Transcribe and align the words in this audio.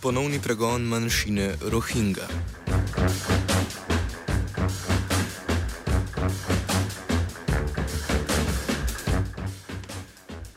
Ponovni 0.00 0.40
pregon 0.40 0.80
manjšine 0.88 1.60
Rohingya. 1.68 2.24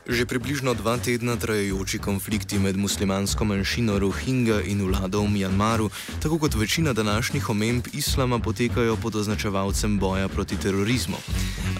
Že 0.08 0.24
približno 0.24 0.72
dva 0.72 0.96
tedna 0.96 1.36
trajajoči 1.36 2.00
konflikti 2.00 2.56
med 2.56 2.80
muslimansko 2.80 3.44
manjšino 3.44 4.00
Rohingya 4.00 4.64
in 4.64 4.80
vlado 4.88 5.20
v 5.20 5.36
Mjanmaru, 5.36 5.92
tako 6.24 6.38
kot 6.38 6.56
večina 6.56 6.96
današnjih 6.96 7.50
omemb 7.50 7.92
islama, 7.92 8.38
potekajo 8.40 8.96
pod 8.96 9.16
označevalcem 9.16 9.98
boja 9.98 10.28
proti 10.28 10.56
terorizmu. 10.56 11.20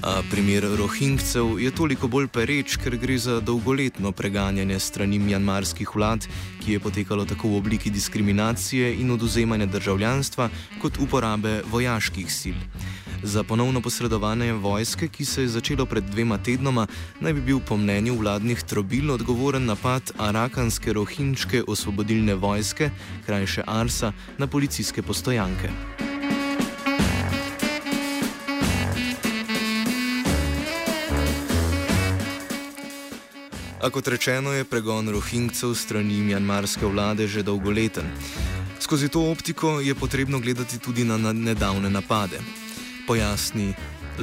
A 0.04 0.20
primer 0.30 0.64
Rohingcev 0.76 1.56
je 1.60 1.70
toliko 1.72 2.08
bolj 2.12 2.26
pereč, 2.28 2.74
ker 2.76 2.92
gre 3.00 3.14
za 3.18 3.38
dolgoletno 3.40 4.12
preganjanje 4.12 4.76
strani 4.80 5.16
mjanmarskih 5.18 5.94
vlad, 5.96 6.26
ki 6.60 6.76
je 6.76 6.80
potekalo 6.80 7.24
tako 7.24 7.48
v 7.48 7.56
obliki 7.62 7.90
diskriminacije 7.90 8.92
in 9.00 9.14
oduzemanja 9.16 9.66
državljanstva, 9.66 10.50
kot 10.82 11.00
uporabe 11.00 11.62
vojaških 11.72 12.28
sil. 12.40 12.60
Za 13.22 13.48
ponovno 13.48 13.80
posredovanje 13.80 14.52
vojske, 14.52 15.08
ki 15.08 15.24
se 15.24 15.42
je 15.42 15.56
začelo 15.56 15.86
pred 15.88 16.04
dvema 16.04 16.36
tednoma, 16.36 16.86
naj 17.20 17.32
bi 17.32 17.40
bil 17.40 17.64
po 17.64 17.80
mnenju 17.80 18.20
vladnih 18.20 18.60
trobil 18.62 19.10
odgovoren 19.10 19.64
napad 19.64 20.12
arakanske 20.18 20.92
rohinčke 20.92 21.64
osvobodilne 21.66 22.34
vojske, 22.34 22.90
krajše 23.26 23.64
Arsa, 23.66 24.12
na 24.38 24.46
policijske 24.46 25.02
postojanke. 25.02 25.72
A 33.84 33.90
kot 33.92 34.08
rečeno, 34.08 34.48
je 34.56 34.64
pregon 34.64 35.04
rohingcev 35.12 35.74
strani 35.76 36.22
mjanmarske 36.24 36.86
vlade 36.88 37.26
že 37.28 37.42
dolgoleten. 37.44 38.08
Skozi 38.80 39.12
to 39.12 39.20
optiko 39.28 39.80
je 39.80 39.94
potrebno 39.94 40.40
gledati 40.40 40.80
tudi 40.80 41.04
na 41.04 41.20
nedavne 41.20 41.90
napade. 41.90 42.40
Pojasni 43.06 43.74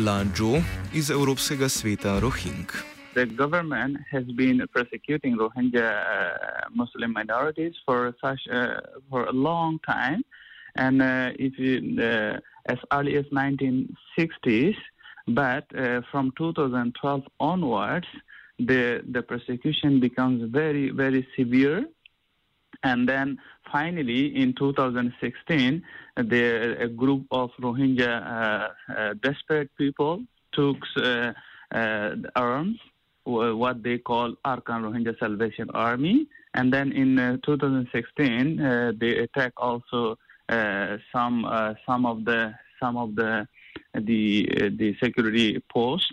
Lajo 0.05 0.57
iz 0.94 1.11
Evropskega 1.11 1.69
sveta 1.69 2.19
Rohing. 2.19 2.73
The 3.13 3.25
government 3.25 3.97
has 4.09 4.25
been 4.33 4.66
persecuting 4.73 5.38
Rohingya 5.38 5.93
uh, 5.93 6.73
Muslim 6.73 7.13
minorities 7.13 7.78
for 7.85 8.13
such 8.17 8.41
uh, 8.49 8.81
for 9.09 9.29
a 9.29 9.31
long 9.31 9.78
time, 9.85 10.23
and 10.75 11.01
uh, 11.01 11.38
if 11.38 11.53
you, 11.59 12.01
uh, 12.01 12.39
as 12.66 12.79
early 12.89 13.13
as 13.17 13.25
1960s, 13.29 14.78
but 15.28 15.69
uh, 15.78 16.01
from 16.11 16.33
2012 16.38 17.22
onwards, 17.39 18.07
the 18.66 19.03
the 19.09 19.22
persecution 19.22 19.99
becomes 19.99 20.49
very 20.51 20.89
very 20.91 21.27
severe, 21.35 21.85
and 22.83 23.07
then 23.07 23.38
finally 23.72 24.35
in 24.35 24.53
2016, 24.53 25.83
the, 26.17 26.77
a 26.79 26.88
group 26.88 27.25
of 27.31 27.51
Rohingya 27.59 28.09
uh, 28.09 28.94
uh, 28.94 29.13
desperate 29.23 29.69
people 29.77 30.23
took 30.51 30.77
uh, 30.97 31.31
uh, 31.73 32.16
arms, 32.35 32.77
what 33.23 33.81
they 33.83 33.97
call 33.97 34.33
Arakan 34.45 34.83
Rohingya 34.83 35.17
Salvation 35.19 35.69
Army, 35.73 36.28
and 36.53 36.73
then 36.73 36.91
in 36.91 37.17
uh, 37.17 37.38
2016 37.45 38.59
uh, 38.59 38.91
they 38.99 39.17
attack 39.17 39.53
also 39.57 40.17
some 41.13 41.45
some 41.85 42.05
of 42.05 42.25
the 42.25 42.53
some 42.79 42.97
of 42.97 43.16
the 43.16 43.47
the 43.93 44.47
the 44.78 44.95
security 45.01 45.63
posts 45.72 46.11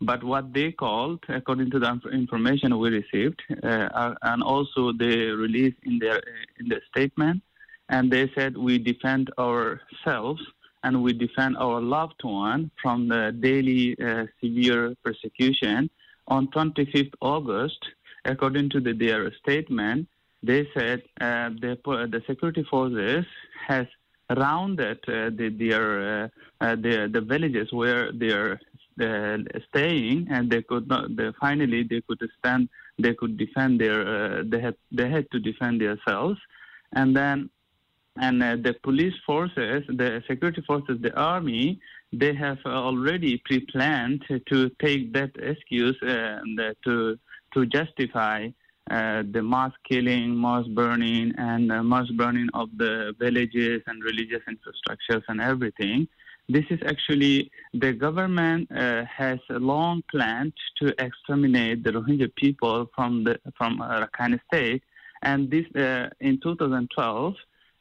but 0.00 0.22
what 0.22 0.52
they 0.52 0.72
called, 0.72 1.20
according 1.28 1.70
to 1.70 1.78
the 1.78 2.00
information 2.12 2.78
we 2.78 2.90
received, 2.90 3.40
uh, 3.62 4.14
and 4.22 4.42
also 4.42 4.92
they 4.92 5.16
released 5.16 5.78
in 5.84 5.98
their 5.98 6.20
in 6.58 6.68
their 6.68 6.82
statement, 6.90 7.42
and 7.88 8.10
they 8.10 8.30
said 8.34 8.56
we 8.56 8.78
defend 8.78 9.30
ourselves 9.38 10.42
and 10.84 11.02
we 11.02 11.12
defend 11.12 11.56
our 11.56 11.80
loved 11.80 12.22
one 12.22 12.70
from 12.80 13.08
the 13.08 13.34
daily 13.40 13.96
uh, 14.00 14.26
severe 14.42 14.94
persecution. 15.02 15.88
On 16.28 16.46
25th 16.48 17.14
August, 17.20 17.78
according 18.24 18.70
to 18.70 18.80
the, 18.80 18.92
their 18.92 19.32
statement, 19.42 20.06
they 20.42 20.68
said 20.74 21.02
uh, 21.20 21.48
the, 21.60 21.78
the 21.84 22.22
security 22.26 22.64
forces 22.70 23.24
has 23.66 23.86
rounded 24.36 24.98
uh, 25.08 25.30
the, 25.30 25.54
their 25.58 26.24
uh, 26.60 26.76
the, 26.76 27.10
the 27.12 27.20
villages 27.20 27.72
where 27.72 28.08
uh, 28.08 28.56
staying, 29.68 30.28
and 30.30 30.50
they 30.50 30.62
could 30.62 30.88
not. 30.88 31.16
They, 31.16 31.30
finally, 31.40 31.82
they 31.82 32.00
could 32.02 32.20
stand. 32.38 32.68
They 32.98 33.14
could 33.14 33.36
defend 33.36 33.80
their. 33.80 34.00
Uh, 34.06 34.42
they 34.46 34.60
had. 34.60 34.76
They 34.92 35.08
had 35.08 35.30
to 35.32 35.38
defend 35.40 35.80
themselves, 35.80 36.38
and 36.92 37.16
then, 37.16 37.50
and 38.16 38.42
uh, 38.42 38.56
the 38.56 38.74
police 38.82 39.14
forces, 39.26 39.82
the 39.88 40.22
security 40.28 40.62
forces, 40.66 40.98
the 41.00 41.14
army, 41.14 41.80
they 42.12 42.34
have 42.34 42.58
already 42.66 43.42
pre-planned 43.44 44.24
to 44.28 44.70
take 44.80 45.12
that 45.12 45.30
excuse 45.36 45.96
and 46.02 46.60
to 46.84 47.18
to 47.54 47.66
justify. 47.66 48.48
Uh, 48.90 49.22
the 49.32 49.42
mass 49.42 49.72
killing, 49.88 50.38
mass 50.38 50.66
burning, 50.74 51.32
and 51.38 51.72
uh, 51.72 51.82
mass 51.82 52.06
burning 52.18 52.48
of 52.52 52.68
the 52.76 53.14
villages 53.18 53.80
and 53.86 54.04
religious 54.04 54.42
infrastructures 54.46 55.22
and 55.28 55.40
everything 55.40 56.06
this 56.48 56.64
is 56.70 56.78
actually 56.86 57.50
the 57.72 57.92
government 57.92 58.70
uh, 58.70 59.04
has 59.04 59.38
a 59.50 59.58
long 59.58 60.02
plan 60.10 60.52
to 60.80 60.94
exterminate 60.98 61.82
the 61.82 61.92
Rohingya 61.92 62.34
people 62.36 62.90
from 62.94 63.24
the 63.24 63.38
from 63.56 63.78
Rakhine 63.78 64.38
State, 64.46 64.82
and 65.22 65.50
this 65.50 65.64
uh, 65.76 66.08
in 66.20 66.40
2012. 66.40 67.34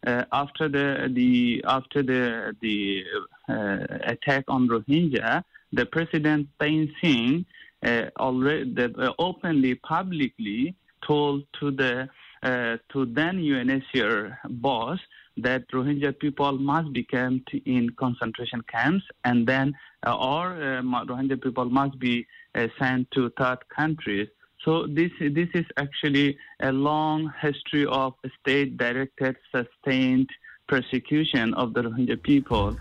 Uh, 0.06 0.26
after 0.34 0.68
the 0.68 1.10
the 1.14 1.64
after 1.66 2.04
the 2.04 2.54
the 2.62 3.04
uh, 3.48 3.88
attack 4.04 4.44
on 4.50 4.68
Rohingya, 4.68 5.44
the 5.72 5.86
president 5.86 6.50
Thein 6.60 6.94
Sein 7.02 7.46
uh, 7.86 8.10
already 8.20 8.74
the, 8.74 9.14
openly 9.18 9.76
publicly 9.76 10.76
told 11.06 11.44
to 11.60 11.72
the 11.72 12.10
to 12.44 13.06
then 13.06 13.38
UNHCR 13.38 14.38
boss 14.62 15.00
that 15.38 15.70
Rohingya 15.72 16.20
people 16.20 16.58
must 16.58 16.94
be 16.94 17.04
kept 17.04 17.54
in 17.66 17.90
concentration 17.98 18.62
camps 18.72 19.04
and 19.24 19.48
then, 19.48 19.74
uh, 20.06 20.16
or 20.16 20.54
uh, 20.54 20.82
Rohingya 20.82 21.42
people 21.42 21.66
must 21.66 21.98
be 22.00 22.28
uh, 22.56 22.68
sent 22.80 23.10
to 23.12 23.32
third 23.38 23.58
countries. 23.76 24.28
So 24.64 24.88
this 24.88 25.12
this 25.20 25.50
is 25.54 25.66
actually 25.78 26.38
a 26.62 26.72
long 26.72 27.34
history 27.42 27.86
of 27.86 28.14
state-directed, 28.40 29.36
sustained 29.54 30.30
persecution 30.68 31.54
of 31.56 31.74
the 31.74 31.82
Rohingya 31.82 32.22
people. 32.24 32.78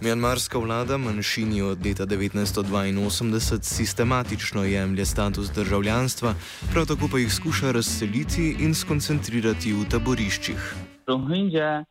Mjanmarska 0.00 0.58
vlada 0.58 0.96
manjšini 0.98 1.62
od 1.62 1.86
leta 1.86 2.06
1982 2.06 3.62
sistematično 3.62 4.64
jemlje 4.64 5.04
status 5.04 5.50
državljanstva, 5.50 6.34
prav 6.72 6.86
tako 6.86 7.08
pa 7.12 7.18
jih 7.18 7.32
skuša 7.32 7.72
razseliti 7.72 8.56
in 8.60 8.74
skoncentrirati 8.74 9.72
v 9.72 9.84
taboriščih. 9.90 10.74
Rohingya 11.06 11.80
uh, 11.80 11.84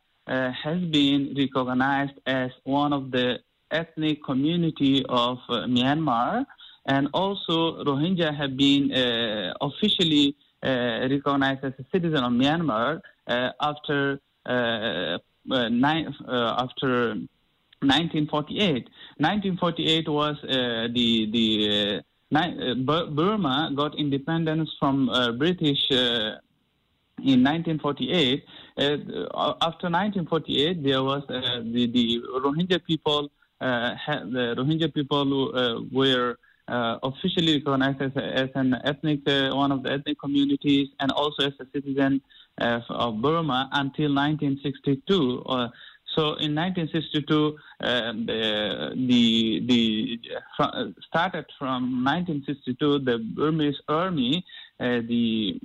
has 0.64 0.80
been 0.92 1.34
recognized 1.36 2.16
as 2.26 2.50
one 2.64 2.96
of 2.96 3.02
the 3.10 3.38
ethnic 3.70 4.18
community 4.26 5.04
of 5.08 5.38
uh, 5.48 5.54
Myanmar 5.66 6.44
And 6.86 7.08
also, 7.12 7.82
Rohingya 7.84 8.36
have 8.36 8.56
been 8.56 8.92
uh, 8.92 9.54
officially 9.60 10.36
uh, 10.62 11.08
recognized 11.10 11.64
as 11.64 11.72
a 11.78 11.84
citizen 11.92 12.22
of 12.22 12.32
Myanmar 12.32 13.00
uh, 13.26 13.50
after 13.60 14.20
uh, 14.46 15.18
uh, 15.50 15.68
uh, 15.68 16.64
after 16.64 17.16
1948. 17.80 18.88
1948 19.18 20.08
was 20.08 20.36
uh, 20.44 20.88
the 20.94 21.30
the 21.30 22.02
uh, 22.32 22.38
uh, 22.38 22.74
Bur- 22.74 23.10
Burma 23.10 23.70
got 23.74 23.98
independence 23.98 24.70
from 24.80 25.08
uh, 25.10 25.32
British 25.32 25.78
uh, 25.92 26.40
in 27.22 27.44
1948. 27.44 28.44
Uh, 28.78 28.82
after 29.60 29.88
1948, 29.88 30.82
there 30.82 31.02
was 31.02 31.22
the 31.28 31.88
the 31.92 32.20
Rohingya 32.42 32.84
people. 32.84 33.30
Uh, 33.60 33.94
ha- 33.94 34.24
the 34.24 34.54
Rohingya 34.56 34.92
people 34.92 35.52
were 35.92 36.36
officially 36.68 37.54
recognized 37.58 38.02
as, 38.02 38.12
as 38.16 38.50
an 38.54 38.74
ethnic 38.84 39.20
one 39.26 39.70
of 39.70 39.82
the 39.82 39.92
ethnic 39.92 40.18
communities 40.18 40.88
and 41.00 41.12
also 41.12 41.46
as 41.46 41.52
a 41.60 41.66
citizen 41.72 42.20
of 42.58 43.20
Burma 43.22 43.68
until 43.72 44.14
1962. 44.14 45.44
Uh, 46.16 46.20
so 46.20 46.26
in 46.36 46.54
1962, 46.54 47.56
uh, 47.80 48.12
the 48.12 48.92
the, 49.06 49.60
the 49.66 50.94
started 51.08 51.46
from 51.58 52.04
1962. 52.04 52.98
The 53.00 53.18
Burmese 53.18 53.80
army, 53.88 54.44
uh, 54.80 55.00
the 55.08 55.60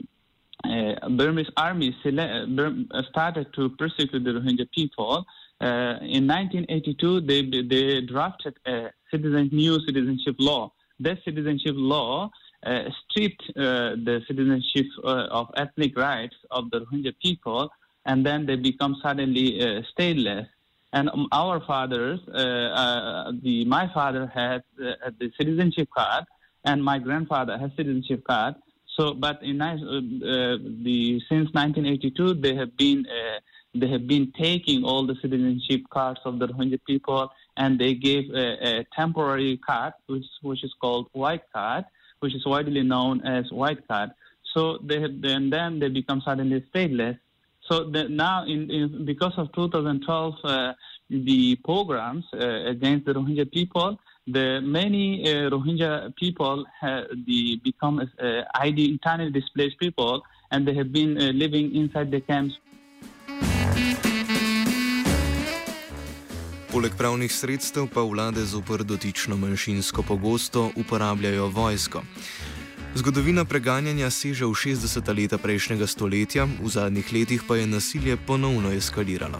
uh, 0.64 1.10
Burmese 1.10 1.50
army 1.58 1.96
uh, 2.06 3.02
started 3.10 3.54
to 3.54 3.70
persecute 3.70 4.24
the 4.24 4.32
Rohingya 4.32 4.72
people. 4.72 5.26
Uh, 5.60 6.00
in 6.02 6.28
1982, 6.28 7.22
they 7.22 7.42
they 7.68 8.02
drafted 8.02 8.56
a 8.66 8.92
citizen 9.10 9.50
new 9.52 9.80
citizenship 9.86 10.36
law. 10.40 10.72
That 11.00 11.18
citizenship 11.24 11.76
law 11.78 12.30
uh, 12.64 12.84
stripped 13.10 13.44
uh, 13.58 13.98
the 14.06 14.22
citizenship 14.28 14.86
uh, 15.04 15.28
of 15.32 15.50
ethnic 15.58 15.98
rights 15.98 16.36
of 16.52 16.70
the 16.72 16.82
Rohingya 16.82 17.14
people, 17.22 17.72
and 18.06 18.26
then 18.26 18.46
they 18.46 18.56
become 18.56 18.96
suddenly 19.02 19.62
uh, 19.62 19.82
stateless. 19.92 20.48
And 20.94 21.10
um, 21.10 21.28
our 21.32 21.62
fathers, 21.62 22.20
uh, 22.28 22.38
uh, 22.38 23.32
the 23.42 23.66
my 23.66 23.92
father 23.94 24.28
had 24.28 24.64
uh, 24.84 25.12
the 25.20 25.32
citizenship 25.38 25.90
card, 25.96 26.26
and 26.66 26.84
my 26.84 27.00
grandfather 27.00 27.58
has 27.58 27.72
citizenship 27.78 28.24
card. 28.26 28.56
So, 28.98 29.14
but 29.14 29.42
in 29.42 29.60
the 29.60 31.22
since 31.30 31.50
1982, 31.54 32.34
they 32.36 32.56
have 32.56 32.76
been 32.76 33.06
they 33.74 33.88
have 33.88 34.06
been 34.06 34.34
taking 34.38 34.84
all 34.84 35.06
the 35.06 35.16
citizenship 35.22 35.82
cards 35.90 36.20
of 36.26 36.40
the 36.40 36.48
Rohingya 36.48 36.80
people, 36.86 37.32
and 37.56 37.80
they 37.80 37.94
gave 37.94 38.30
a, 38.32 38.80
a 38.80 38.86
temporary 38.94 39.58
card, 39.58 39.94
which 40.08 40.26
which 40.42 40.64
is 40.64 40.74
called 40.82 41.08
white 41.14 41.44
card, 41.54 41.86
which 42.20 42.36
is 42.36 42.46
widely 42.46 42.84
known 42.84 43.22
as 43.26 43.50
white 43.52 43.88
card. 43.88 44.12
So 44.54 44.80
they 44.84 45.00
have, 45.00 45.24
and 45.24 45.54
then 45.54 45.80
they 45.80 45.88
become 45.88 46.22
suddenly 46.22 46.66
stateless. 46.74 47.18
So 47.72 47.86
the, 47.90 48.10
now, 48.10 48.44
in, 48.44 48.70
in, 48.70 49.06
because 49.06 49.32
of 49.38 49.48
2012, 49.54 50.36
uh, 50.44 50.74
the 51.10 51.56
programs 51.64 52.26
uh, 52.34 52.68
against 52.68 53.06
the 53.06 53.14
Rohingya 53.14 53.50
people, 53.50 53.98
the 54.28 54.60
many 54.60 55.24
uh, 55.24 55.50
Rohingya 55.50 56.14
people 56.18 56.66
have 56.82 57.06
the 57.26 57.62
become 57.64 58.00
uh, 58.02 58.42
ID 58.56 58.92
internally 58.92 59.32
displaced 59.32 59.80
people, 59.80 60.22
and 60.52 60.68
they 60.68 60.74
have 60.74 60.92
been 60.92 61.18
uh, 61.18 61.32
living 61.32 61.74
inside 61.74 62.12
the 62.12 62.20
camps. 62.20 62.56
Poleg 66.72 66.92
pravnih 66.98 67.32
sredstev 67.32 67.88
pa 67.94 68.04
vlade 68.04 68.44
zoper 68.46 68.84
dotično 68.84 69.38
manjšinsko 69.38 70.04
pogosto 70.04 70.70
uporabljajo 70.76 71.48
vojsko. 71.48 72.04
Zgodovina 72.92 73.46
preganjanja 73.48 74.12
seže 74.12 74.44
v 74.44 74.52
60. 74.52 75.00
leta 75.16 75.38
prejšnjega 75.40 75.88
stoletja, 75.88 76.44
v 76.44 76.68
zadnjih 76.68 77.08
letih 77.16 77.42
pa 77.48 77.56
je 77.56 77.68
nasilje 77.68 78.18
ponovno 78.28 78.68
eskaliralo. 78.68 79.40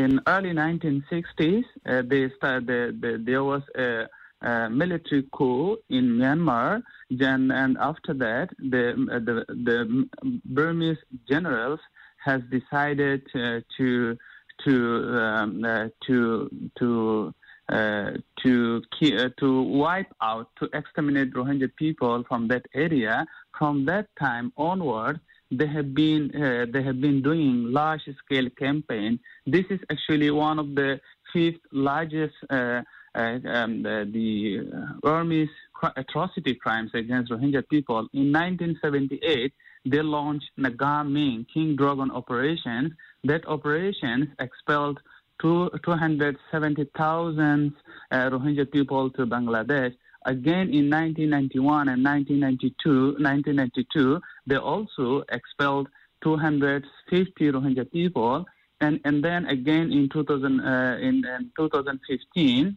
In 0.00 0.20
early 0.24 0.56
1960s, 0.56 1.68
uh, 1.84 2.00
they 2.08 2.32
start, 2.36 2.64
the, 2.64 2.96
the, 2.96 3.20
there 3.20 3.44
was 3.44 3.60
a, 3.76 4.08
a 4.40 4.70
military 4.70 5.28
coup 5.28 5.76
in 5.90 6.16
Myanmar, 6.16 6.80
then, 7.10 7.50
and 7.52 7.76
after 7.76 8.14
that, 8.14 8.48
the, 8.58 8.96
the, 8.96 9.44
the 9.48 10.08
Burmese 10.44 11.04
generals 11.28 11.80
has 12.24 12.40
decided 12.50 13.22
uh, 13.34 13.60
to 13.76 14.16
to 14.64 14.74
um, 15.12 15.64
uh, 15.64 15.88
to 16.06 16.48
to 16.78 17.34
to 17.70 18.82
ki- 18.98 19.16
uh, 19.16 19.30
to 19.38 19.62
wipe 19.62 20.12
out 20.22 20.48
to 20.58 20.68
exterminate 20.72 21.32
Rohingya 21.34 21.74
people 21.76 22.24
from 22.28 22.48
that 22.48 22.66
area. 22.74 23.26
From 23.58 23.84
that 23.86 24.06
time 24.18 24.52
onward, 24.56 25.20
they 25.50 25.66
have 25.66 25.94
been 25.94 26.30
uh, 26.34 26.66
they 26.72 26.82
have 26.82 27.00
been 27.00 27.22
doing 27.22 27.72
large 27.72 28.08
scale 28.24 28.48
campaign. 28.50 29.18
This 29.46 29.64
is 29.70 29.80
actually 29.90 30.30
one 30.30 30.58
of 30.58 30.74
the 30.74 31.00
fifth 31.32 31.60
largest 31.72 32.34
uh, 32.50 32.82
uh, 33.16 33.38
um, 33.48 33.82
the, 33.82 34.08
the 34.12 34.98
Burmese 35.02 35.48
cr- 35.72 35.96
atrocity 35.96 36.54
crimes 36.54 36.90
against 36.94 37.32
Rohingya 37.32 37.66
people. 37.68 38.08
In 38.12 38.30
1978, 38.32 39.52
they 39.86 40.02
launched 40.02 40.50
Nagamin 40.58 41.46
King 41.52 41.76
Dragon 41.76 42.10
operations. 42.10 42.92
That 43.24 43.46
operations 43.48 44.28
expelled 44.38 45.00
270,000 45.40 47.72
uh, 48.10 48.30
Rohingya 48.30 48.70
people 48.70 49.10
to 49.10 49.26
Bangladesh. 49.26 49.94
Again, 50.24 50.70
in 50.74 50.88
1991 50.90 51.88
and 51.88 52.04
1992, 52.04 53.22
1992, 53.22 54.20
they 54.46 54.56
also 54.56 55.22
expelled 55.30 55.88
250 56.22 57.52
Rohingya 57.52 57.90
people, 57.92 58.46
and 58.80 59.00
and 59.04 59.22
then 59.24 59.46
again 59.46 59.92
in 59.92 60.08
2000 60.08 60.60
uh, 60.60 60.96
in, 61.00 61.24
in 61.24 61.50
2015. 61.56 62.76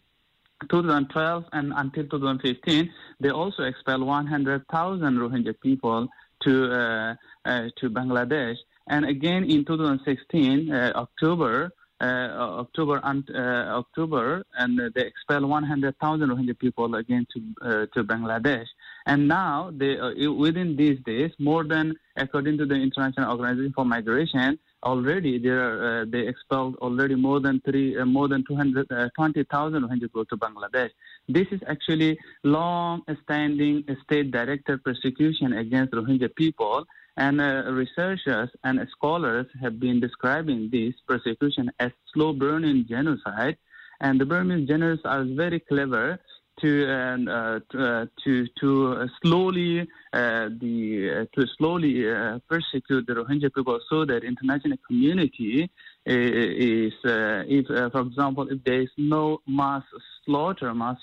2012 0.70 1.46
and 1.54 1.72
until 1.78 2.04
2015, 2.04 2.92
they 3.22 3.30
also 3.30 3.64
expelled 3.64 4.04
100,000 4.04 5.18
Rohingya 5.18 5.58
people 5.62 6.10
to 6.44 6.72
uh, 6.72 7.16
uh, 7.46 7.70
to 7.78 7.90
Bangladesh. 7.90 8.58
And 8.88 9.06
again 9.06 9.46
in 9.46 9.64
2016, 9.64 10.70
uh, 10.70 10.92
October, 10.96 11.72
Uh, 12.02 12.06
uh, 12.06 12.62
October, 12.62 13.02
and, 13.04 13.30
uh, 13.30 13.82
October, 13.82 14.46
and 14.58 14.80
they 14.96 15.02
expelled 15.02 15.44
100,000 15.44 16.30
Rohingya 16.30 16.58
people 16.58 16.96
again 16.96 17.28
to 17.34 17.40
uh, 17.62 17.86
to 17.94 18.06
Bangladesh. 18.06 18.68
And 19.06 19.28
now, 19.28 19.72
they, 19.76 20.00
uh, 20.00 20.32
within 20.32 20.78
these 20.78 20.98
days, 21.02 21.32
more 21.40 21.66
than 21.66 21.96
according 22.16 22.58
to 22.60 22.66
the 22.66 22.76
International 22.76 23.30
Organization 23.32 23.74
for 23.76 23.84
Migration, 23.84 24.58
already 24.84 25.40
there 25.40 25.60
are, 25.60 26.06
they 26.06 26.26
expelled 26.26 26.78
already 26.78 27.16
more 27.16 27.42
than 27.42 27.60
three, 27.66 28.02
more 28.06 28.30
than 28.30 28.46
220,000 28.46 29.84
Rohingya 29.84 30.00
people 30.00 30.24
to 30.24 30.38
Bangladesh. 30.38 30.92
This 31.28 31.48
is 31.52 31.60
actually 31.68 32.18
long-standing 32.46 33.84
state-directed 34.06 34.86
persecution 34.86 35.52
against 35.52 35.92
Rohingya 35.92 36.34
people. 36.34 36.86
And 37.20 37.42
uh, 37.42 37.70
researchers 37.74 38.50
and 38.64 38.80
scholars 38.92 39.46
have 39.62 39.78
been 39.78 40.00
describing 40.00 40.70
this 40.72 40.94
persecution 41.06 41.70
as 41.78 41.92
slow 42.14 42.32
burning 42.32 42.86
genocide. 42.88 43.58
And 44.00 44.22
the 44.22 44.26
Burmese 44.26 44.70
generals 44.70 45.02
are 45.04 45.26
very 45.26 45.60
clever 45.60 46.18
to 46.62 46.88
uh, 46.88 47.60
to, 47.72 48.08
to, 48.24 48.48
to 48.62 49.10
slowly 49.22 49.82
uh, 50.14 50.48
the 50.62 51.28
to 51.34 51.46
slowly 51.58 52.04
persecute 52.48 53.06
the 53.08 53.14
Rohingya 53.14 53.54
people 53.54 53.80
so 53.90 54.06
that 54.06 54.24
international 54.24 54.78
community 54.88 55.70
is 56.06 56.94
if 57.04 57.68
for 57.92 58.02
example 58.02 58.48
if 58.50 58.64
there 58.64 58.82
is 58.82 58.90
no 58.98 59.42
mass 59.48 59.84
slaughter 60.26 60.74
mass 60.74 60.98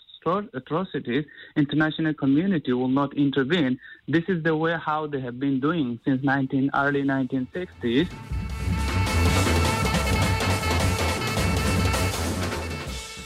atrocities, 0.54 1.24
international 1.56 2.14
community 2.14 2.72
will 2.72 2.88
not 2.88 3.14
intervene. 3.14 3.78
This 4.08 4.24
is 4.28 4.42
the 4.42 4.56
way 4.56 4.76
how 4.76 5.06
they 5.06 5.20
have 5.20 5.38
been 5.38 5.60
doing 5.60 6.00
since 6.04 6.22
19, 6.22 6.70
early 6.74 7.02
1960s. 7.02 8.08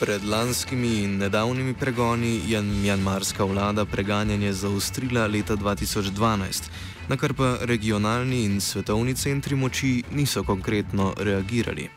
Pred 0.01 0.25
lanskimi 0.25 1.05
in 1.05 1.19
nedavnimi 1.19 1.75
pregoni 1.75 2.41
je 2.49 2.63
mjanmarska 2.63 3.45
vlada 3.45 3.85
preganjanje 3.85 4.53
zaustrila 4.53 5.27
leta 5.27 5.57
2012, 5.57 6.71
na 7.09 7.17
kar 7.17 7.35
pa 7.35 7.57
regionalni 7.61 8.45
in 8.45 8.61
svetovni 8.61 9.15
centri 9.15 9.57
moči 9.57 10.03
niso 10.13 10.43
konkretno 10.43 11.13
reagirali. 11.19 11.91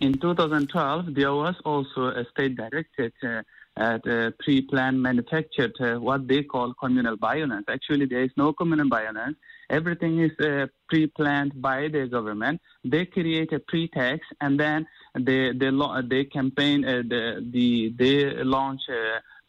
In 0.00 0.18
2012, 0.18 1.14
there 1.14 1.32
was 1.32 1.54
also 1.64 2.10
a 2.10 2.24
state 2.30 2.56
directed 2.56 3.12
uh, 3.22 3.42
at 3.76 4.06
uh, 4.06 4.30
pre-planned 4.38 5.00
manufactured 5.02 5.74
uh, 5.80 5.94
what 5.96 6.28
they 6.28 6.42
call 6.42 6.72
communal 6.74 7.16
violence. 7.16 7.64
Actually, 7.68 8.06
there 8.06 8.22
is 8.22 8.30
no 8.36 8.52
communal 8.52 8.88
violence. 8.88 9.36
Everything 9.70 10.20
is 10.20 10.30
uh, 10.40 10.66
pre-planned 10.88 11.60
by 11.60 11.88
the 11.88 12.06
government. 12.06 12.60
They 12.84 13.06
create 13.06 13.52
a 13.52 13.58
pretext 13.58 14.26
and 14.40 14.60
then 14.60 14.86
they 15.18 15.52
they 15.52 15.70
they 16.08 16.24
campaign 16.24 16.82
the, 16.82 17.44
the 17.50 17.94
they 17.98 18.44
launch 18.44 18.82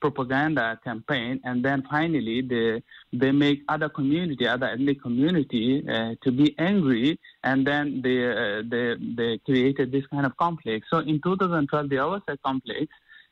propaganda 0.06 0.80
campaign, 0.84 1.40
and 1.44 1.64
then 1.64 1.84
finally 1.90 2.42
they 2.42 2.84
they 3.22 3.32
make 3.32 3.60
other 3.68 3.90
community, 3.90 4.48
other 4.48 4.68
ethnic 4.68 5.02
community, 5.02 5.84
uh, 5.90 6.12
to 6.24 6.32
be 6.32 6.48
angry, 6.58 7.20
and 7.44 7.66
then 7.66 8.02
they 8.04 8.20
uh, 8.26 8.62
they 8.72 8.96
they 9.20 9.32
created 9.46 9.92
this 9.92 10.06
kind 10.08 10.26
of 10.26 10.36
conflict. 10.38 10.86
So 10.92 11.00
in 11.00 11.22
2012 11.22 11.90
there 11.90 12.08
was 12.08 12.22
a 12.28 12.38
conflict, 12.38 12.92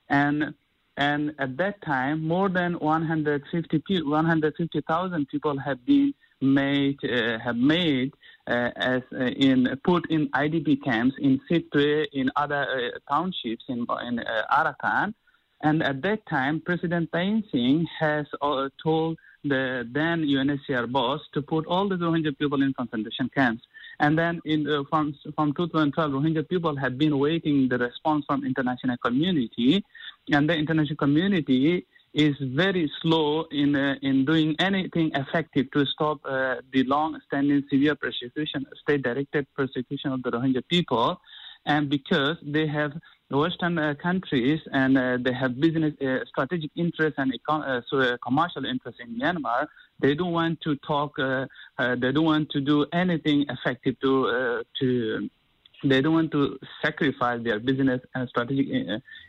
and 0.09 0.53
and 0.97 1.33
at 1.39 1.57
that 1.57 1.81
time 1.81 2.25
more 2.25 2.49
than 2.49 2.73
150 2.73 4.03
150,000 4.03 5.27
people 5.27 5.57
have 5.57 5.83
been 5.85 6.13
made 6.41 6.99
uh, 7.03 7.39
have 7.39 7.55
made 7.55 8.13
uh, 8.47 8.69
as 8.75 9.01
uh, 9.13 9.25
in 9.25 9.67
put 9.83 10.09
in 10.11 10.27
IDP 10.29 10.83
camps 10.83 11.15
in 11.19 11.39
Sittwe, 11.49 12.05
in 12.11 12.29
other 12.35 12.63
uh, 12.63 13.13
townships 13.13 13.63
in 13.69 13.85
in 14.05 14.21
Arakan, 14.51 15.13
and 15.61 15.81
at 15.81 16.01
that 16.01 16.25
time, 16.27 16.59
President 16.59 17.09
Thein 17.13 17.43
Sein 17.49 17.87
has 17.99 18.25
told 18.83 19.17
the 19.45 19.87
then 19.91 20.23
UNHCR 20.25 20.91
boss 20.91 21.21
to 21.33 21.41
put 21.41 21.65
all 21.65 21.87
the 21.87 21.95
Rohingya 21.95 22.37
people 22.37 22.61
in 22.61 22.73
concentration 22.73 23.29
camps. 23.33 23.63
And 23.99 24.17
then 24.17 24.41
in, 24.45 24.67
uh, 24.69 24.83
from, 24.89 25.15
from 25.35 25.53
2012, 25.53 26.11
Rohingya 26.11 26.47
people 26.49 26.75
had 26.75 26.97
been 26.97 27.19
waiting 27.19 27.67
the 27.69 27.77
response 27.77 28.25
from 28.25 28.45
international 28.45 28.97
community, 28.97 29.83
and 30.31 30.49
the 30.49 30.55
international 30.55 30.95
community 30.95 31.85
is 32.13 32.35
very 32.41 32.91
slow 33.01 33.45
in 33.51 33.75
uh, 33.75 33.95
in 34.01 34.23
doing 34.23 34.55
anything 34.59 35.11
effective 35.15 35.69
to 35.71 35.85
stop 35.85 36.19
uh, 36.25 36.55
the 36.71 36.83
long-standing 36.83 37.63
severe 37.71 37.95
persecution, 37.95 38.65
state-directed 38.81 39.47
persecution 39.55 40.11
of 40.11 40.21
the 40.21 40.31
Rohingya 40.31 40.63
people, 40.67 41.19
and 41.65 41.89
because 41.89 42.37
they 42.43 42.67
have 42.67 42.91
Western 43.31 43.79
uh, 43.79 43.95
countries 43.95 44.59
and 44.71 44.95
uh, 44.95 45.17
they 45.19 45.33
have 45.33 45.59
business 45.59 45.93
uh, 46.01 46.19
strategic 46.27 46.69
interests 46.75 47.15
and 47.17 47.33
econ- 47.33 47.67
uh, 47.67 47.81
so, 47.89 48.15
commercial 48.23 48.63
interests 48.63 49.01
in 49.03 49.19
Myanmar, 49.19 49.65
they 49.99 50.13
don't 50.13 50.33
want 50.33 50.61
to 50.61 50.75
talk. 50.87 51.15
they 51.17 52.11
don't 52.11 52.25
want 52.25 52.49
to 52.51 52.61
do 52.61 52.85
anything 52.93 53.45
effective 53.49 53.99
to 54.01 54.63
to. 54.79 55.29
They 55.85 55.99
don't 55.99 56.13
want 56.13 56.31
to 56.31 56.57
sacrifice 56.81 57.43
their 57.43 57.59
business 57.59 57.99
and 58.15 58.29
strategic 58.29 58.67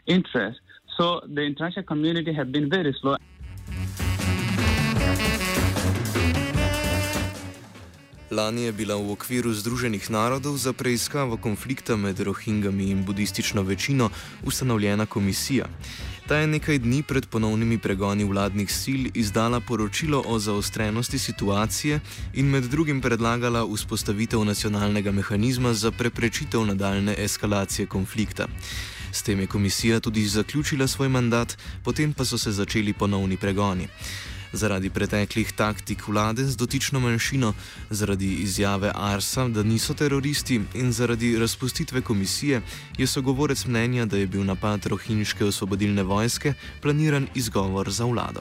interests. 0.07 0.61
So 0.97 1.21
the 1.27 1.43
international 1.43 1.85
community 1.85 2.33
have 2.33 2.53
been 2.53 2.71
very 2.71 2.95
slow. 3.01 3.17
Lani 8.35 8.63
je 8.63 8.73
bila 8.73 8.99
v 8.99 9.15
okviru 9.15 9.55
Združenih 9.55 10.11
narodov 10.11 10.59
za 10.59 10.75
preiskavo 10.75 11.39
konflikta 11.39 11.95
med 11.97 12.19
rohingami 12.19 12.91
in 12.91 13.05
budistično 13.07 13.63
večino 13.63 14.11
ustanovljena 14.43 15.07
komisija. 15.07 15.71
Ta 16.27 16.43
je 16.43 16.47
nekaj 16.47 16.79
dni 16.79 17.03
pred 17.03 17.27
ponovnimi 17.27 17.79
pregoni 17.79 18.25
vladnih 18.25 18.67
sil 18.81 19.03
izdala 19.15 19.61
poročilo 19.61 20.23
o 20.27 20.39
zaostrenosti 20.39 21.19
situacije 21.19 22.01
in 22.35 22.51
med 22.51 22.65
drugim 22.65 23.01
predlagala 23.01 23.63
vzpostavitev 23.75 24.45
nacionalnega 24.45 25.13
mehanizma 25.13 25.75
za 25.75 25.91
preprečitev 25.91 26.67
nadaljne 26.67 27.15
eskalacije 27.19 27.87
konflikta. 27.87 28.49
S 29.13 29.23
tem 29.23 29.41
je 29.41 29.47
komisija 29.47 30.01
tudi 30.01 30.27
zaključila 30.27 30.87
svoj 30.87 31.09
mandat, 31.09 31.59
potem 31.85 32.13
pa 32.13 32.25
so 32.25 32.39
se 32.39 32.53
začeli 32.53 32.93
ponovni 32.93 33.37
pregoni. 33.37 33.89
Zaradi 34.55 34.91
preteklih 34.91 35.51
taktik 35.59 36.07
vlade 36.09 36.45
z 36.47 36.57
dotično 36.57 37.01
manjšino, 37.01 37.53
zaradi 37.91 38.29
izjave 38.43 38.93
Arsa, 38.95 39.49
da 39.49 39.63
niso 39.63 39.95
teroristi 39.95 40.61
in 40.75 40.93
zaradi 40.93 41.39
razpustitve 41.39 42.01
komisije, 42.01 42.61
je 42.99 43.07
sogovorec 43.07 43.67
mnenja, 43.67 44.07
da 44.07 44.17
je 44.17 44.27
bil 44.27 44.45
napad 44.45 44.87
rohinjske 44.87 45.45
osvobodilne 45.45 46.03
vojske 46.03 46.55
planiran 46.83 47.27
izgovor 47.35 47.91
za 47.91 48.05
vlado. 48.05 48.41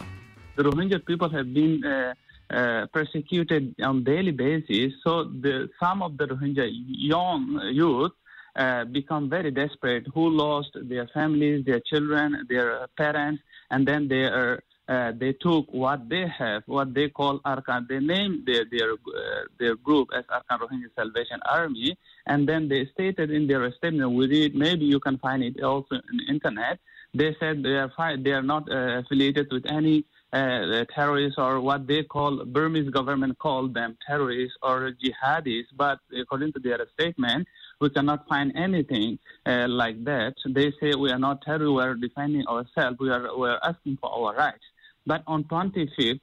Rohingya 0.58 1.00
people 1.05 1.29
have 1.29 1.50
been 1.53 1.82
uh, 1.82 2.13
uh, 2.53 2.86
persecuted 2.93 3.74
on 3.82 4.03
daily 4.03 4.32
basis, 4.32 4.93
so 5.03 5.24
the, 5.24 5.67
some 5.79 6.03
of 6.03 6.17
the 6.17 6.27
Rohingya 6.27 6.70
young 6.88 7.60
youth 7.72 8.13
uh, 8.55 8.86
become 8.86 9.29
very 9.29 9.51
desperate, 9.51 10.05
who 10.13 10.29
lost 10.29 10.77
their 10.89 11.08
families, 11.13 11.65
their 11.65 11.79
children, 11.79 12.46
their 12.50 12.88
parents, 12.98 13.41
and 13.72 13.88
then 13.88 14.08
they 14.08 14.25
are 14.25 14.62
uh, 14.88 15.12
they 15.16 15.34
took 15.34 15.72
what 15.72 16.10
they 16.10 16.28
have, 16.28 16.63
what 16.66 16.94
they 16.94 17.10
call 17.10 17.40
Arakan. 17.40 17.88
They 17.88 18.00
named 18.00 18.46
their 18.46 18.66
their 18.70 18.94
uh, 18.94 19.44
their 19.60 19.75
group 19.75 20.10
as 20.16 20.25
Arakan 20.25 20.60
Rohingya 20.62 20.90
Salvation 20.96 21.40
Army, 21.50 21.98
and 22.25 22.48
then 22.48 22.68
they 22.68 22.86
stated 22.94 23.32
in 23.32 23.48
their 23.48 23.72
statement, 23.74 24.12
we 24.12 24.52
maybe 24.54 24.86
you 24.86 25.00
can 25.00 25.18
find 25.20 25.44
it 25.44 25.62
also 25.63 25.96
on 25.96 26.18
the 26.18 26.34
internet. 26.34 26.80
They 27.13 27.36
said 27.40 27.63
they 27.63 27.78
are 27.78 27.92
fi- 27.96 28.18
they 28.18 28.32
are 28.32 28.42
not 28.42 28.70
uh, 28.70 29.00
affiliated 29.00 29.48
with 29.52 29.66
any 29.72 30.06
uh, 30.34 30.84
terrorists 30.94 31.38
or 31.38 31.62
what 31.62 31.88
they 31.88 32.04
call 32.04 32.44
Burmese 32.44 32.90
government 32.90 33.38
called 33.38 33.74
them 33.74 33.98
terrorists 34.06 34.58
or 34.62 34.92
jihadis, 35.02 35.66
but 35.75 36.00
according 36.20 36.52
to 36.54 36.60
their 36.60 36.80
statement, 36.94 37.48
we 37.80 37.90
cannot 37.90 38.28
find 38.28 38.52
anything 38.56 39.20
uh, 39.46 39.68
like 39.70 40.04
that. 40.06 40.34
They 40.46 40.74
say 40.82 40.96
we 40.96 41.12
are 41.12 41.20
not 41.20 41.42
terrorists, 41.44 41.72
we 41.72 41.82
are 41.84 41.96
defending 41.96 42.48
ourselves, 42.48 42.98
we 43.00 43.10
are, 43.12 43.38
we 43.38 43.48
are 43.48 43.60
asking 43.63 43.98
for 44.02 44.12
our 44.12 44.36
rights. 44.36 44.63
But 45.06 45.24
on 45.28 45.44
25th 45.46 46.20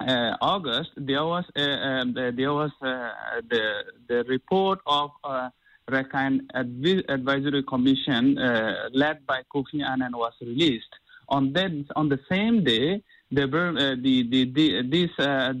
uh, 0.00 0.36
August, 0.40 0.90
there 0.96 1.24
was, 1.24 1.44
uh, 1.56 1.60
um, 1.60 2.14
there 2.14 2.52
was 2.52 2.70
uh, 2.82 3.10
the, 3.48 3.84
the 4.08 4.24
report 4.24 4.80
of 4.86 5.10
uh, 5.24 5.50
Rakhine 5.88 6.40
Advisory 6.54 7.62
Commission 7.64 8.38
uh, 8.38 8.88
led 8.92 9.26
by 9.26 9.42
Kofi 9.52 9.82
Annan 9.84 10.16
was 10.16 10.32
released. 10.40 10.94
On 11.28 11.52
that, 11.52 11.70
on 11.96 12.08
the 12.08 12.18
same 12.28 12.64
day, 12.64 13.02
the, 13.30 13.44
uh, 13.44 13.94
the, 14.02 14.28
the, 14.28 14.44
the, 14.52 14.82
this, 14.82 15.10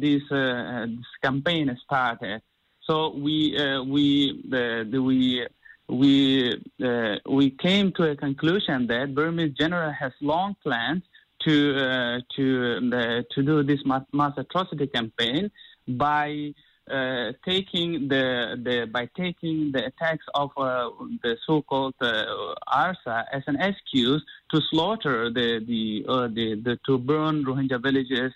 this, 0.00 0.22
this 0.30 1.06
campaign 1.22 1.76
started. 1.84 2.42
So 2.90 3.10
we 3.10 3.56
we 3.86 4.42
uh, 4.52 4.82
we 5.00 5.46
we 5.88 6.52
uh, 6.84 7.16
we 7.28 7.50
came 7.50 7.92
to 7.92 8.10
a 8.10 8.16
conclusion 8.16 8.86
that 8.88 9.14
Burmese 9.14 9.52
general 9.52 9.92
has 9.92 10.12
long 10.20 10.56
plans 10.62 11.02
to 11.44 11.76
uh, 11.76 12.20
to 12.36 12.90
uh, 12.92 13.22
to 13.34 13.42
do 13.42 13.62
this 13.62 13.80
mass, 13.84 14.02
mass 14.12 14.32
atrocity 14.36 14.86
campaign 14.86 15.50
by 15.88 16.54
uh, 16.90 17.32
taking 17.44 18.08
the, 18.08 18.58
the 18.62 18.88
by 18.92 19.08
taking 19.16 19.72
the 19.72 19.86
attacks 19.86 20.24
of 20.34 20.50
the 20.56 21.36
so-called 21.46 21.94
ARSA 22.00 23.24
as 23.32 23.42
an 23.46 23.60
excuse 23.60 24.22
to 24.50 24.60
slaughter 24.70 25.30
the 25.30 25.60
the, 25.66 26.04
the 26.34 26.60
the 26.62 26.78
to 26.86 26.98
burn 26.98 27.44
Rohingya 27.44 27.82
villages. 27.82 28.32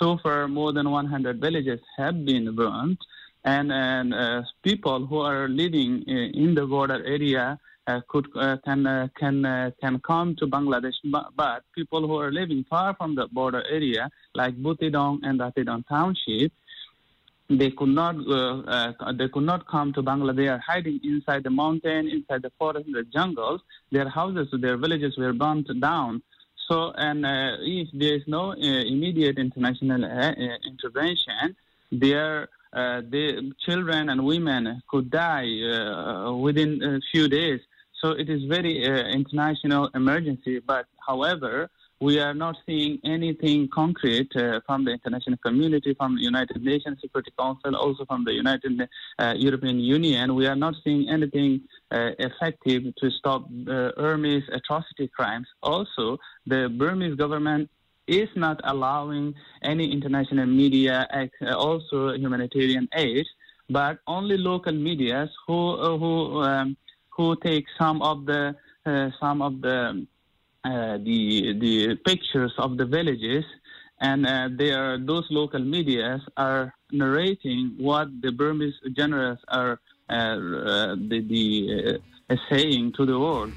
So 0.00 0.16
far, 0.22 0.46
more 0.46 0.72
than 0.72 0.88
100 0.90 1.40
villages 1.40 1.80
have 1.96 2.24
been 2.24 2.54
burned 2.54 2.98
and, 3.44 3.72
and 3.72 4.14
uh, 4.14 4.42
people 4.62 5.06
who 5.06 5.18
are 5.18 5.48
living 5.48 6.02
in 6.02 6.54
the 6.54 6.66
border 6.66 7.02
area 7.04 7.44
uh, 7.52 7.67
could 8.08 8.26
uh, 8.36 8.56
can 8.64 8.86
uh, 8.86 9.08
can 9.18 9.44
uh, 9.44 9.70
can 9.80 9.98
come 10.00 10.36
to 10.36 10.46
Bangladesh, 10.46 10.94
but, 11.04 11.28
but, 11.36 11.62
people 11.74 12.06
who 12.06 12.16
are 12.16 12.30
living 12.30 12.64
far 12.68 12.94
from 12.94 13.14
the 13.14 13.26
border 13.28 13.64
area, 13.68 14.10
like 14.34 14.54
Buthidaung 14.56 15.20
and 15.22 15.40
Rathedaung 15.40 15.86
township, 15.88 16.52
they 17.48 17.70
could 17.70 17.94
not 18.02 18.14
uh, 18.28 19.12
they 19.12 19.28
could 19.28 19.44
not 19.52 19.66
come 19.66 19.92
to 19.94 20.02
Bangladesh. 20.02 20.36
They 20.36 20.48
are 20.48 20.62
hiding 20.66 21.00
inside 21.02 21.44
the 21.44 21.50
mountain, 21.50 22.08
inside 22.08 22.42
the 22.42 22.52
forest, 22.58 22.86
in 22.86 22.92
the 22.92 23.04
jungles. 23.04 23.60
Their 23.90 24.08
houses, 24.08 24.48
their 24.52 24.76
villages 24.76 25.16
were 25.16 25.32
burnt 25.32 25.68
down. 25.80 26.22
So, 26.68 26.92
and 26.96 27.24
if 27.62 27.88
there 27.94 28.14
is 28.14 28.24
no 28.26 28.52
immediate 28.52 29.38
international 29.38 30.04
intervention, 30.66 31.56
their 31.90 32.50
uh, 32.72 33.00
the 33.00 33.50
children 33.64 34.10
and 34.10 34.22
women 34.24 34.82
could 34.90 35.10
die 35.10 35.48
uh, 35.62 36.34
within 36.34 36.82
a 36.82 37.00
few 37.10 37.26
days. 37.28 37.60
So 38.00 38.10
it 38.10 38.28
is 38.28 38.44
very 38.44 38.86
uh, 38.86 39.08
international 39.08 39.90
emergency. 39.94 40.60
But 40.60 40.86
however, 41.06 41.70
we 42.00 42.20
are 42.20 42.34
not 42.34 42.56
seeing 42.64 43.00
anything 43.04 43.68
concrete 43.74 44.30
uh, 44.36 44.60
from 44.66 44.84
the 44.84 44.92
international 44.92 45.36
community, 45.44 45.94
from 45.94 46.14
the 46.16 46.22
United 46.22 46.62
Nations 46.62 46.98
Security 47.00 47.32
Council, 47.36 47.74
also 47.74 48.04
from 48.04 48.24
the 48.24 48.32
United 48.32 48.88
uh, 49.18 49.34
European 49.36 49.80
Union. 49.80 50.34
We 50.36 50.46
are 50.46 50.54
not 50.54 50.74
seeing 50.84 51.08
anything 51.08 51.62
uh, 51.90 52.10
effective 52.20 52.82
to 53.00 53.10
stop 53.10 53.48
Burmese 53.50 54.44
atrocity 54.52 55.08
crimes. 55.08 55.48
Also, 55.62 56.18
the 56.46 56.68
Burmese 56.68 57.16
government 57.16 57.68
is 58.08 58.28
not 58.34 58.60
allowing 58.64 59.34
any 59.62 59.92
international 59.92 60.46
media, 60.46 61.06
uh, 61.12 61.54
also 61.54 62.14
humanitarian 62.14 62.88
aid, 62.94 63.26
but 63.68 63.98
only 64.06 64.36
local 64.38 64.72
medias 64.72 65.28
who 65.46 65.76
uh, 65.76 65.98
who 65.98 66.42
um, 66.42 66.76
who 67.18 67.36
take 67.36 67.66
some 67.78 68.00
of 68.00 68.24
the 68.24 68.54
uh, 68.86 69.10
some 69.20 69.42
of 69.42 69.60
the 69.60 70.06
uh, 70.64 70.96
the 70.98 71.58
the 71.60 71.96
pictures 72.06 72.52
of 72.58 72.78
the 72.78 72.86
villages, 72.86 73.44
and 74.00 74.24
uh, 74.24 74.48
they 74.56 74.70
are 74.70 74.96
those 74.98 75.26
local 75.30 75.60
medias 75.60 76.22
are 76.36 76.72
narrating 76.92 77.74
what 77.76 78.08
the 78.22 78.30
Burmese 78.30 78.80
generals 78.96 79.40
are 79.48 79.80
uh, 80.08 80.94
the, 81.10 81.20
the 81.28 82.00
saying 82.48 82.92
to 82.96 83.04
the 83.04 83.18
world. 83.18 83.52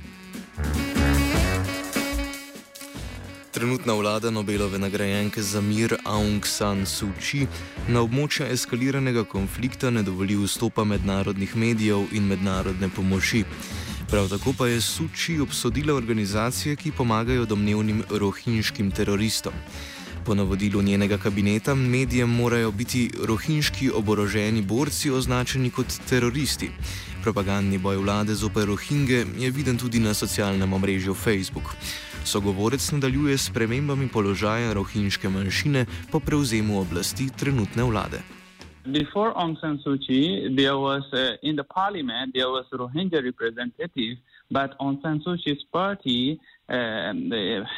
Trenutna 3.61 3.93
vlada 3.93 4.29
Nobelove 4.31 4.79
nagrajenke 4.79 5.41
za 5.41 5.61
mir 5.61 5.95
Aung 6.03 6.45
San 6.45 6.85
Suu 6.85 7.11
Kyi 7.21 7.45
na 7.87 8.01
območja 8.01 8.47
eskaliranega 8.49 9.21
konflikta 9.29 9.91
ne 9.93 10.01
dovoli 10.01 10.33
vstopa 10.39 10.81
mednarodnih 10.81 11.53
medijev 11.55 12.07
in 12.17 12.25
mednarodne 12.25 12.89
pomoči. 12.89 13.43
Prav 14.09 14.31
tako 14.33 14.55
pa 14.57 14.65
je 14.67 14.81
Suu 14.81 15.13
Kyi 15.13 15.37
obsodila 15.45 15.93
organizacije, 15.93 16.75
ki 16.75 16.91
pomagajo 16.97 17.45
domnevnim 17.45 18.01
rohinjskim 18.09 18.89
teroristom. 18.91 19.53
Po 20.25 20.33
navodilu 20.35 20.81
njenega 20.81 21.17
kabineta 21.17 21.75
medijem 21.75 22.29
morajo 22.29 22.71
biti 22.71 23.11
rohinjski 23.23 23.91
oboroženi 23.91 24.61
borci 24.61 25.11
označeni 25.11 25.69
kot 25.69 25.99
teroristi. 26.09 26.71
Propagandni 27.23 27.77
boj 27.77 27.97
vlade 27.97 28.35
zoper 28.35 28.65
rohinge 28.65 29.25
je 29.37 29.51
viden 29.51 29.77
tudi 29.77 29.99
na 29.99 30.13
socialnem 30.13 30.73
omrežju 30.73 31.13
Facebook. 31.13 31.77
Sogovorec 32.25 32.91
nadaljuje 32.91 33.37
s 33.37 33.49
premembami 33.49 34.07
položaja 34.13 34.73
rohinjske 34.73 35.29
manjšine 35.29 35.85
po 36.11 36.19
prevzemu 36.19 36.79
oblasti 36.81 37.29
trenutne 37.39 37.83
vlade. 37.83 38.21
Before 38.85 39.33
Aung 39.35 39.57
San 39.61 39.77
Suu 39.77 39.97
Kyi, 39.97 40.55
there 40.55 40.77
was 40.77 41.03
uh, 41.13 41.37
in 41.41 41.55
the 41.55 41.63
parliament 41.63 42.33
there 42.33 42.49
was 42.49 42.65
Rohingya 42.73 43.21
representative, 43.23 44.17
but 44.49 44.77
Aung 44.79 45.01
San 45.01 45.19
Suu 45.21 45.37
Kyi's 45.37 45.63
party 45.71 46.39
um, 46.69 47.31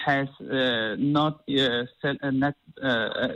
has 0.05 0.27
uh, 0.39 0.95
not, 0.97 1.43
uh, 1.49 1.83
set, 2.01 2.15
uh, 2.23 2.31
not 2.31 2.55
uh, 2.81 3.35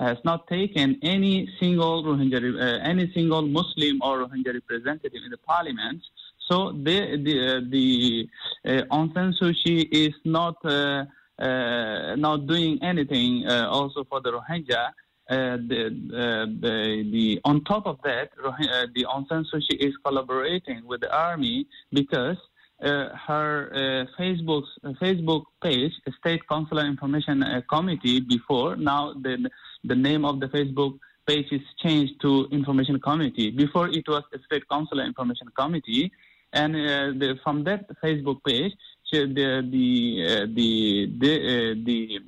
has 0.00 0.18
not 0.24 0.46
taken 0.48 0.98
any 1.02 1.48
single 1.60 2.02
Rohingya, 2.02 2.40
uh, 2.42 2.82
any 2.82 3.10
single 3.14 3.42
Muslim 3.42 4.00
or 4.02 4.26
Rohingya 4.26 4.54
representative 4.54 5.22
in 5.24 5.30
the 5.30 5.38
parliament. 5.38 6.02
So 6.48 6.72
the 6.72 7.16
the, 7.16 7.66
the 7.70 8.28
uh, 8.90 9.08
San 9.14 9.32
Suu 9.40 9.54
Kyi 9.64 9.82
is 9.82 10.14
not 10.24 10.56
uh, 10.64 11.04
uh, 11.38 12.16
not 12.16 12.46
doing 12.46 12.78
anything 12.82 13.46
also 13.48 14.04
for 14.04 14.20
the 14.20 14.32
Rohingya. 14.32 14.92
Uh, 15.30 15.56
the, 15.56 15.86
uh, 16.12 16.44
the, 16.60 17.08
the, 17.10 17.40
on 17.46 17.64
top 17.64 17.86
of 17.86 17.98
that, 18.04 18.28
uh, 18.44 18.52
the 18.94 19.06
Suu 19.06 19.60
Kyi 19.66 19.78
is 19.78 19.94
collaborating 20.04 20.84
with 20.84 21.00
the 21.00 21.16
army 21.16 21.66
because 21.92 22.36
her 22.80 24.06
Facebook 24.18 24.64
Facebook 25.00 25.44
page, 25.62 25.92
State 26.18 26.46
Counsellor 26.46 26.84
Information 26.84 27.42
Committee, 27.70 28.20
before 28.20 28.76
now 28.76 29.14
the 29.14 29.48
the 29.84 29.94
name 29.94 30.26
of 30.26 30.40
the 30.40 30.48
Facebook 30.48 30.98
page 31.26 31.46
is 31.52 31.62
changed 31.82 32.20
to 32.20 32.46
Information 32.50 33.00
Committee. 33.00 33.50
Before 33.50 33.88
it 33.88 34.06
was 34.06 34.22
State 34.44 34.68
Counsellor 34.68 35.04
Information 35.04 35.48
Committee, 35.56 36.12
and 36.54 36.74
the, 36.74 37.38
from 37.42 37.64
that 37.64 37.88
Facebook 38.02 38.42
page, 38.44 38.72
the 39.12 39.62
the 39.70 40.48
the 40.54 41.06
the, 41.18 41.82
the 41.84 42.20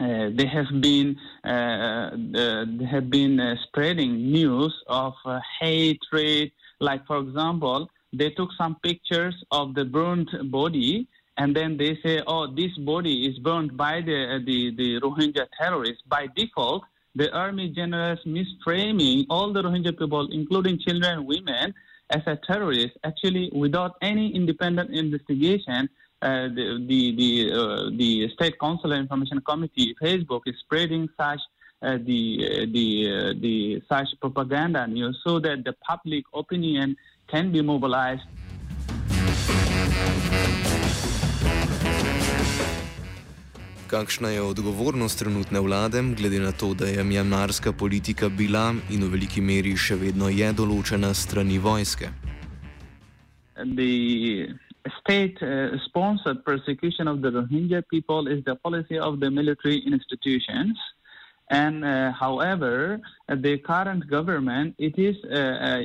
uh, 0.00 0.30
they 0.34 0.46
have 0.46 0.70
been 0.80 1.16
uh, 1.44 1.48
uh, 1.48 2.64
they 2.78 2.84
have 2.84 3.10
been 3.10 3.58
spreading 3.64 4.30
news 4.32 4.74
of 4.86 5.14
hatred. 5.60 6.52
Like 6.80 7.06
for 7.06 7.18
example, 7.18 7.90
they 8.12 8.30
took 8.30 8.50
some 8.56 8.76
pictures 8.82 9.34
of 9.50 9.74
the 9.74 9.84
burned 9.84 10.30
body, 10.50 11.08
and 11.36 11.54
then 11.54 11.76
they 11.76 11.98
say, 12.04 12.22
"Oh, 12.26 12.46
this 12.46 12.76
body 12.78 13.26
is 13.28 13.38
burned 13.38 13.76
by 13.76 14.00
the 14.00 14.42
the, 14.46 14.74
the 14.76 15.00
Rohingya 15.00 15.46
terrorists." 15.58 16.02
By 16.06 16.28
default, 16.36 16.84
the 17.14 17.32
army 17.32 17.68
generals 17.70 18.20
misframing 18.24 19.26
all 19.28 19.52
the 19.52 19.62
Rohingya 19.62 19.98
people, 19.98 20.28
including 20.30 20.78
children 20.78 21.26
women, 21.26 21.74
as 22.10 22.22
a 22.26 22.36
terrorist. 22.36 22.96
Actually, 23.04 23.50
without 23.54 23.96
any 24.02 24.34
independent 24.34 24.90
investigation, 24.90 25.88
uh, 26.22 26.48
the 26.48 26.84
the 26.88 27.14
the, 27.16 27.52
uh, 27.52 27.90
the 27.96 28.28
State 28.30 28.58
Counsellor 28.58 28.96
Information 28.96 29.40
Committee 29.40 29.94
Facebook 30.02 30.42
is 30.46 30.56
spreading 30.60 31.08
such 31.16 31.40
uh, 31.82 31.98
the 31.98 32.66
the 32.72 33.38
the 33.40 33.82
such 33.88 34.08
propaganda 34.20 34.86
news 34.86 35.20
so 35.24 35.38
that 35.38 35.64
the 35.64 35.74
public 35.86 36.24
opinion 36.34 36.96
can 37.28 37.52
be 37.52 37.62
mobilized. 37.62 38.22
Kakšna 43.88 44.28
je 44.28 44.42
odgovornost 44.42 45.18
trenutne 45.18 45.60
vlade, 45.60 46.02
glede 46.16 46.40
na 46.40 46.52
to, 46.52 46.74
da 46.74 46.86
je 46.86 47.04
mjanmarska 47.04 47.72
politika 47.72 48.28
bila 48.28 48.74
in 48.90 49.04
v 49.04 49.08
veliki 49.08 49.40
meri 49.40 49.72
še 49.76 49.96
vedno 49.96 50.28
je 50.28 50.50
določena 50.52 51.14
strani 51.16 51.56
vojske? 51.58 52.10
The 53.56 54.52
state 55.00 55.40
uh, 55.40 55.80
sponsored 55.86 56.44
persecution 56.44 57.08
of 57.08 57.22
the 57.22 57.32
Rohingya 57.32 57.80
people 57.88 58.28
is 58.28 58.44
the 58.44 58.56
policy 58.56 58.98
of 58.98 59.20
the 59.20 59.30
military 59.30 59.80
institutions. 59.80 60.76
And 61.50 61.82
uh, 61.82 62.12
however, 62.12 63.00
uh, 63.28 63.36
the 63.40 63.56
current 63.56 64.06
government, 64.06 64.74
it 64.78 64.98
is 64.98 65.16
uh, 65.24 65.38
uh 65.70 65.82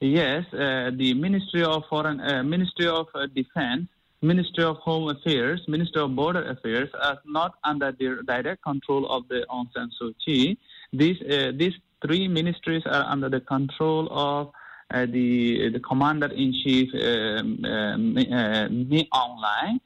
yes, 0.00 0.44
uh, 0.52 0.90
the 0.92 1.14
Ministry 1.14 1.64
of 1.64 1.88
Foreign, 1.88 2.20
Ministry 2.48 2.86
of 2.86 3.08
Defense, 3.34 3.88
Ministry 4.22 4.64
of 4.64 4.76
Home 4.78 5.08
Affairs, 5.08 5.62
Ministry 5.66 6.02
of 6.02 6.14
Border 6.14 6.44
Affairs 6.50 6.90
are 7.00 7.18
not 7.24 7.54
under 7.64 7.90
the 7.92 8.22
direct 8.26 8.62
control 8.62 9.10
of 9.10 9.26
the 9.28 9.46
Aung 9.50 9.66
San 9.74 9.90
Suu 9.98 10.14
Kyi. 10.22 10.58
These 10.92 11.20
these 11.56 11.74
three 12.04 12.28
ministries 12.28 12.82
are 12.84 13.04
under 13.08 13.30
the 13.30 13.40
control 13.40 14.08
of 14.10 14.52
uh, 14.92 15.06
the 15.06 15.70
the 15.70 15.80
commander 15.80 16.26
in 16.26 16.52
chief 16.52 16.88
um, 16.94 17.64
uh, 17.64 19.16
online. 19.16 19.80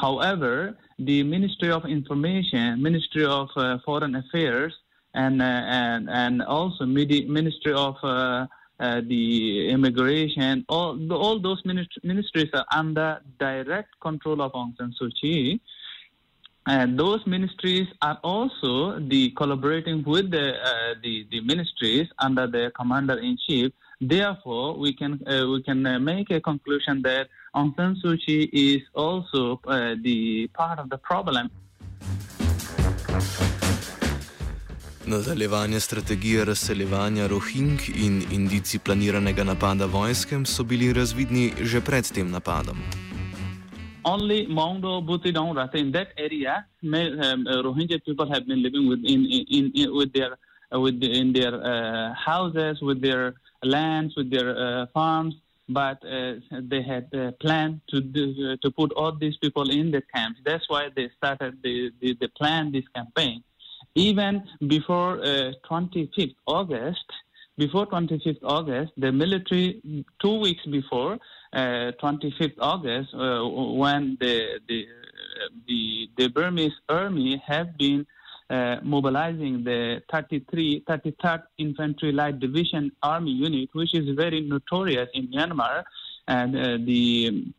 However, 0.00 0.78
the 1.00 1.24
Ministry 1.24 1.72
of 1.72 1.84
Information, 1.84 2.80
Ministry 2.80 3.24
of 3.24 3.48
uh, 3.56 3.78
Foreign 3.84 4.14
Affairs, 4.14 4.74
and 5.14 5.42
and 5.42 6.08
and 6.08 6.42
also 6.42 6.86
Ministry 6.86 7.72
of 7.72 7.96
uh, 8.80 9.00
the 9.06 9.70
immigration, 9.70 10.64
all 10.68 11.12
all 11.12 11.38
those 11.38 11.62
ministries 11.64 12.50
are 12.52 12.66
under 12.72 13.20
direct 13.38 13.98
control 14.00 14.42
of 14.42 14.52
Aung 14.52 14.76
San 14.76 14.92
Suu 15.00 15.10
Kyi. 15.20 15.60
And 16.64 16.96
those 16.96 17.26
ministries 17.26 17.88
are 18.02 18.20
also 18.22 19.00
the 19.00 19.30
collaborating 19.30 20.04
with 20.04 20.30
the, 20.30 20.54
uh, 20.62 20.94
the, 21.02 21.26
the 21.28 21.40
ministries 21.40 22.06
under 22.20 22.46
the 22.46 22.70
commander 22.76 23.18
in 23.18 23.36
chief 23.36 23.72
Therefore, 24.02 24.76
we 24.76 24.92
can 24.92 25.20
uh, 25.28 25.46
we 25.46 25.62
can 25.62 25.86
uh, 25.86 25.96
make 26.00 26.28
a 26.30 26.40
conclusion 26.40 27.02
that 27.02 27.28
Aung 27.54 27.76
San 27.76 27.94
Suu 28.02 28.18
Kyi 28.18 28.50
is 28.52 28.82
also 28.94 29.60
uh, 29.64 29.94
the 30.02 30.48
part 30.48 30.80
of 30.80 30.90
the 30.90 30.98
problem. 30.98 31.52
Nadaljevanje 35.12 35.80
strategije 35.80 36.44
razseljevanja 36.44 37.26
Rohing 37.26 37.80
in 38.06 38.22
indici 38.32 38.78
planiranega 38.78 39.44
napada 39.44 39.86
vojske 39.86 40.36
so 40.44 40.64
bili 40.64 40.92
razvidni 40.92 41.52
že 41.60 41.80
pred 41.80 42.12
tem 42.14 42.30
napadom. 42.30 42.78
Only 44.04 44.46
Mongdo, 44.48 45.00
Butidong, 45.00 45.56
Rata 45.56 45.78
in 45.78 45.92
that 45.92 46.08
area, 46.16 46.64
um, 46.82 46.94
uh, 46.94 47.62
Rohingya 47.66 47.98
people 48.06 48.26
have 48.34 48.46
been 48.46 48.62
living 48.62 48.88
with 48.88 49.00
in, 49.04 49.20
in, 49.26 49.70
in 49.74 49.94
with 49.98 50.12
their 50.14 50.32
uh, 50.32 50.80
with 50.80 51.00
the, 51.00 51.08
in 51.20 51.32
their 51.32 51.54
uh, 51.54 52.14
houses, 52.14 52.80
with 52.80 53.02
their 53.02 53.34
lands, 53.62 54.16
with 54.16 54.30
their 54.30 54.50
uh, 54.56 54.86
farms, 54.94 55.34
but 55.68 55.98
uh, 56.04 56.34
they 56.70 56.82
had 56.82 57.06
uh, 57.14 57.32
planned 57.44 57.80
to 57.88 58.00
do, 58.00 58.56
to 58.56 58.70
put 58.70 58.92
all 58.92 59.12
these 59.12 59.36
people 59.44 59.70
in 59.70 59.90
the 59.90 60.02
camps. 60.14 60.40
That's 60.44 60.66
why 60.68 60.88
they 60.96 61.10
started 61.18 61.52
the, 61.62 61.92
the, 62.00 62.16
the 62.20 62.28
plan 62.28 62.72
this 62.72 62.88
campaign. 62.94 63.44
Even 63.94 64.42
before 64.66 65.18
25th 65.68 66.34
August, 66.46 67.04
before 67.58 67.86
25th 67.86 68.38
August, 68.42 68.92
the 68.96 69.12
military, 69.12 69.82
two 70.20 70.38
weeks 70.38 70.64
before 70.66 71.18
uh, 71.52 71.92
25th 72.02 72.54
August, 72.58 73.14
uh, 73.14 73.44
when 73.46 74.16
the, 74.20 74.60
the, 74.68 74.86
the, 75.68 76.10
the 76.16 76.28
Burmese 76.28 76.72
army 76.88 77.42
have 77.46 77.76
been 77.76 78.06
uh, 78.48 78.76
mobilizing 78.82 79.64
the 79.64 80.02
33, 80.10 80.84
33rd 80.88 81.42
Infantry 81.58 82.12
Light 82.12 82.40
Division 82.40 82.90
Army 83.02 83.32
Unit, 83.32 83.68
which 83.72 83.94
is 83.94 84.14
very 84.16 84.40
notorious 84.40 85.08
in 85.14 85.28
Myanmar, 85.28 85.84
and 86.28 86.56
uh, 86.56 86.78
the, 86.84 87.28
uh, 87.28 87.50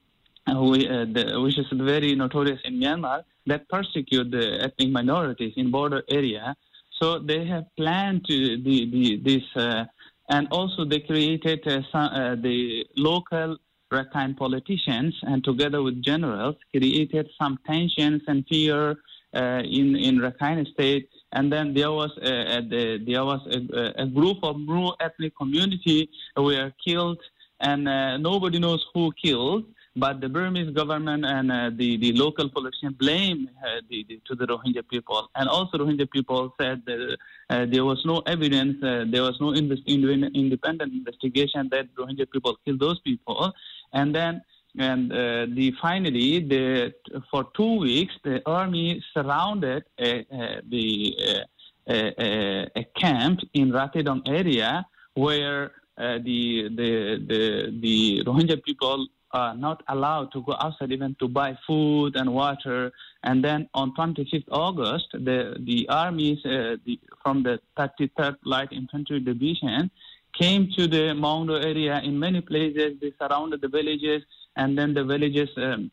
uh, 0.47 0.53
the, 0.53 1.39
which 1.41 1.57
is 1.57 1.65
very 1.71 2.15
notorious 2.15 2.59
in 2.65 2.79
Myanmar, 2.79 3.23
that 3.47 3.67
persecute 3.69 4.31
the 4.31 4.63
ethnic 4.63 4.89
minorities 4.89 5.53
in 5.55 5.71
border 5.71 6.03
area. 6.09 6.55
So 7.01 7.19
they 7.19 7.45
have 7.45 7.65
planned 7.75 8.25
to 8.27 8.57
the, 8.61 8.89
the 8.91 9.17
this, 9.17 9.43
uh, 9.55 9.85
and 10.29 10.47
also 10.51 10.85
they 10.85 10.99
created 10.99 11.61
some, 11.91 12.41
the 12.41 12.85
local 12.95 13.57
Rakhine 13.91 14.35
politicians, 14.35 15.13
and 15.23 15.43
together 15.43 15.83
with 15.83 16.01
generals, 16.01 16.55
created 16.71 17.29
some 17.39 17.59
tensions 17.65 18.21
and 18.27 18.45
fear 18.49 18.95
uh, 19.35 19.61
in 19.63 19.95
in 19.95 20.19
Rakhine 20.19 20.65
State, 20.73 21.09
and 21.31 21.51
then 21.51 21.73
there 21.73 21.91
was 21.91 22.11
a, 22.21 22.57
a, 22.57 22.97
there 23.09 23.25
was 23.25 23.41
a, 23.57 24.03
a 24.03 24.07
group 24.07 24.37
of 24.43 24.55
rural 24.67 24.95
ethnic 24.99 25.33
community 25.35 26.09
were 26.37 26.71
killed, 26.85 27.19
and 27.59 27.87
uh, 27.87 28.17
nobody 28.17 28.59
knows 28.59 28.83
who 28.93 29.11
killed. 29.23 29.65
But 29.95 30.21
the 30.21 30.29
Burmese 30.29 30.71
government 30.71 31.23
and 31.23 31.51
uh, 31.51 31.69
the, 31.71 31.97
the 31.97 32.13
local 32.13 32.49
politicians 32.49 32.95
blame 32.97 33.47
uh, 33.63 33.81
the, 33.89 34.03
the, 34.09 34.19
to 34.25 34.33
the 34.33 34.47
Rohingya 34.47 34.87
people. 34.89 35.29
And 35.35 35.47
also, 35.47 35.77
Rohingya 35.77 36.09
people 36.09 36.53
said 36.59 36.81
that 36.87 37.17
uh, 37.51 37.65
there 37.67 37.85
was 37.85 38.01
no 38.03 38.19
evidence, 38.25 38.83
uh, 38.83 39.05
there 39.07 39.21
was 39.21 39.39
no 39.39 39.51
invest- 39.51 39.83
independent 39.85 40.93
investigation 40.93 41.69
that 41.71 41.93
Rohingya 41.93 42.31
people 42.31 42.57
killed 42.65 42.79
those 42.79 42.99
people. 43.01 43.53
And 43.93 44.15
then, 44.15 44.41
and 44.79 45.11
uh, 45.11 45.45
the 45.53 45.75
finally, 45.79 46.39
the, 46.39 46.95
for 47.29 47.45
two 47.55 47.77
weeks, 47.77 48.15
the 48.23 48.41
army 48.47 49.03
surrounded 49.13 49.83
uh, 49.99 50.05
the 50.69 51.45
a 51.85 52.87
camp 52.95 53.41
in 53.53 53.71
Rathedaung 53.71 54.27
area 54.27 54.85
where 55.13 55.73
the, 55.97 56.69
the 56.79 57.19
the 57.27 57.79
the 57.79 58.23
Rohingya 58.25 58.63
people 58.63 59.05
are 59.33 59.55
not 59.55 59.83
allowed 59.87 60.31
to 60.31 60.41
go 60.43 60.55
outside 60.59 60.91
even 60.91 61.15
to 61.19 61.27
buy 61.27 61.57
food 61.65 62.15
and 62.15 62.33
water. 62.33 62.91
And 63.23 63.43
then 63.43 63.67
on 63.73 63.93
25th 63.95 64.45
August, 64.51 65.07
the, 65.13 65.55
the 65.59 65.87
armies 65.89 66.39
uh, 66.45 66.77
the, 66.85 66.99
from 67.21 67.43
the 67.43 67.59
33rd 67.77 68.37
Light 68.45 68.71
Infantry 68.71 69.19
Division 69.19 69.89
came 70.39 70.69
to 70.77 70.87
the 70.87 71.13
Maungdaw 71.13 71.63
area 71.63 71.99
in 72.03 72.17
many 72.17 72.41
places. 72.41 72.97
They 73.01 73.13
surrounded 73.19 73.61
the 73.61 73.67
villages, 73.67 74.23
and 74.55 74.77
then 74.77 74.93
the 74.93 75.03
villages, 75.03 75.49
um, 75.57 75.91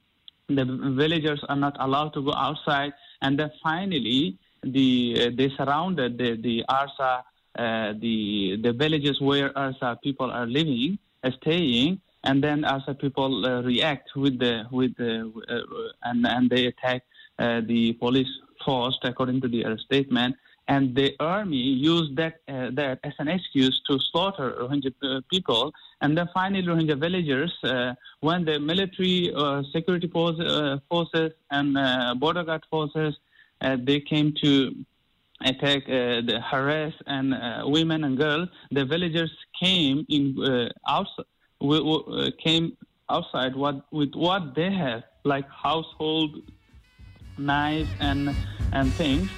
the 0.49 0.65
villagers 0.65 1.43
are 1.49 1.57
not 1.57 1.77
allowed 1.79 2.15
to 2.15 2.23
go 2.23 2.35
outside. 2.35 2.93
And 3.23 3.39
then 3.39 3.51
finally, 3.63 4.39
the 4.63 5.17
uh, 5.19 5.31
they 5.35 5.51
surrounded 5.57 6.19
the 6.19 6.37
the 6.37 6.65
Arsa, 6.69 7.23
uh, 7.59 7.93
the 8.01 8.59
the 8.63 8.73
villages 8.73 9.21
where 9.21 9.51
Arsa 9.51 10.01
people 10.03 10.31
are 10.31 10.47
living, 10.47 10.99
uh, 11.23 11.31
staying, 11.41 12.01
and 12.25 12.43
then 12.43 12.63
Arsa 12.63 12.99
people 12.99 13.47
uh, 13.47 13.63
react 13.63 14.11
with 14.15 14.39
the 14.39 14.65
with 14.71 14.97
the 14.97 15.33
uh, 15.49 16.09
and 16.09 16.27
and 16.27 16.51
they 16.51 16.67
attack 16.67 17.03
uh, 17.39 17.61
the 17.67 17.95
police 17.95 18.29
force 18.65 18.99
according 19.03 19.41
to 19.41 19.49
their 19.49 19.77
statement. 19.79 20.37
And 20.69 20.95
the 20.95 21.17
army 21.19 21.57
used 21.57 22.17
that 22.17 22.43
uh, 22.47 22.71
that 22.75 23.01
as 23.03 23.15
an 23.19 23.29
excuse 23.29 23.81
to 23.89 23.99
slaughter 23.99 24.57
Rohingya 24.61 24.93
uh, 25.03 25.21
people. 25.31 25.73
And 26.01 26.17
then 26.17 26.29
finally, 26.33 26.65
Rohingya 26.65 27.01
villagers, 27.01 27.53
uh, 27.65 27.95
when 28.21 28.45
the 28.45 28.61
military 28.61 29.33
security 29.73 30.09
forces 30.09 31.33
and 31.51 32.21
border 32.21 32.45
guard 32.45 32.65
forces, 32.71 33.17
they 33.61 34.01
came 34.01 34.33
to 34.43 34.75
attack, 35.45 35.87
the 35.87 36.41
harass 36.51 36.93
and 37.07 37.35
women 37.65 38.05
and 38.05 38.17
girls. 38.17 38.49
The 38.71 38.85
villagers 38.85 39.33
came 39.61 40.07
in 40.09 40.71
outside 40.87 41.25
we, 41.61 41.81
we, 41.81 41.97
uh, 42.09 42.31
came 42.43 42.77
outside 43.09 43.55
what, 43.55 43.85
with 43.93 44.15
what 44.15 44.55
they 44.55 44.71
have, 44.73 45.03
like 45.25 45.49
household 45.49 46.37
knives 47.39 47.89
and, 48.01 48.35
and 48.73 48.93
things. 48.95 49.29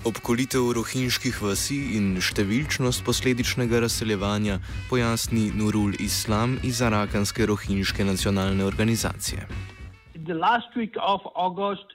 Obkolitev 0.00 0.64
rohinjskih 0.74 1.36
vasi 1.44 1.76
in 1.98 2.14
številčnost 2.24 3.04
posledičnega 3.04 3.82
razseljevanja 3.84 4.56
pojasni 4.88 5.50
Nurul 5.52 5.92
Islam 6.00 6.56
iz 6.64 6.80
Arakanske 6.82 7.44
rohinjske 7.46 8.06
nacionalne 8.08 8.64
organizacije. 8.64 9.44
The 10.24 10.34
last 10.34 10.72
week 10.74 10.96
of 10.96 11.20
August, 11.34 11.92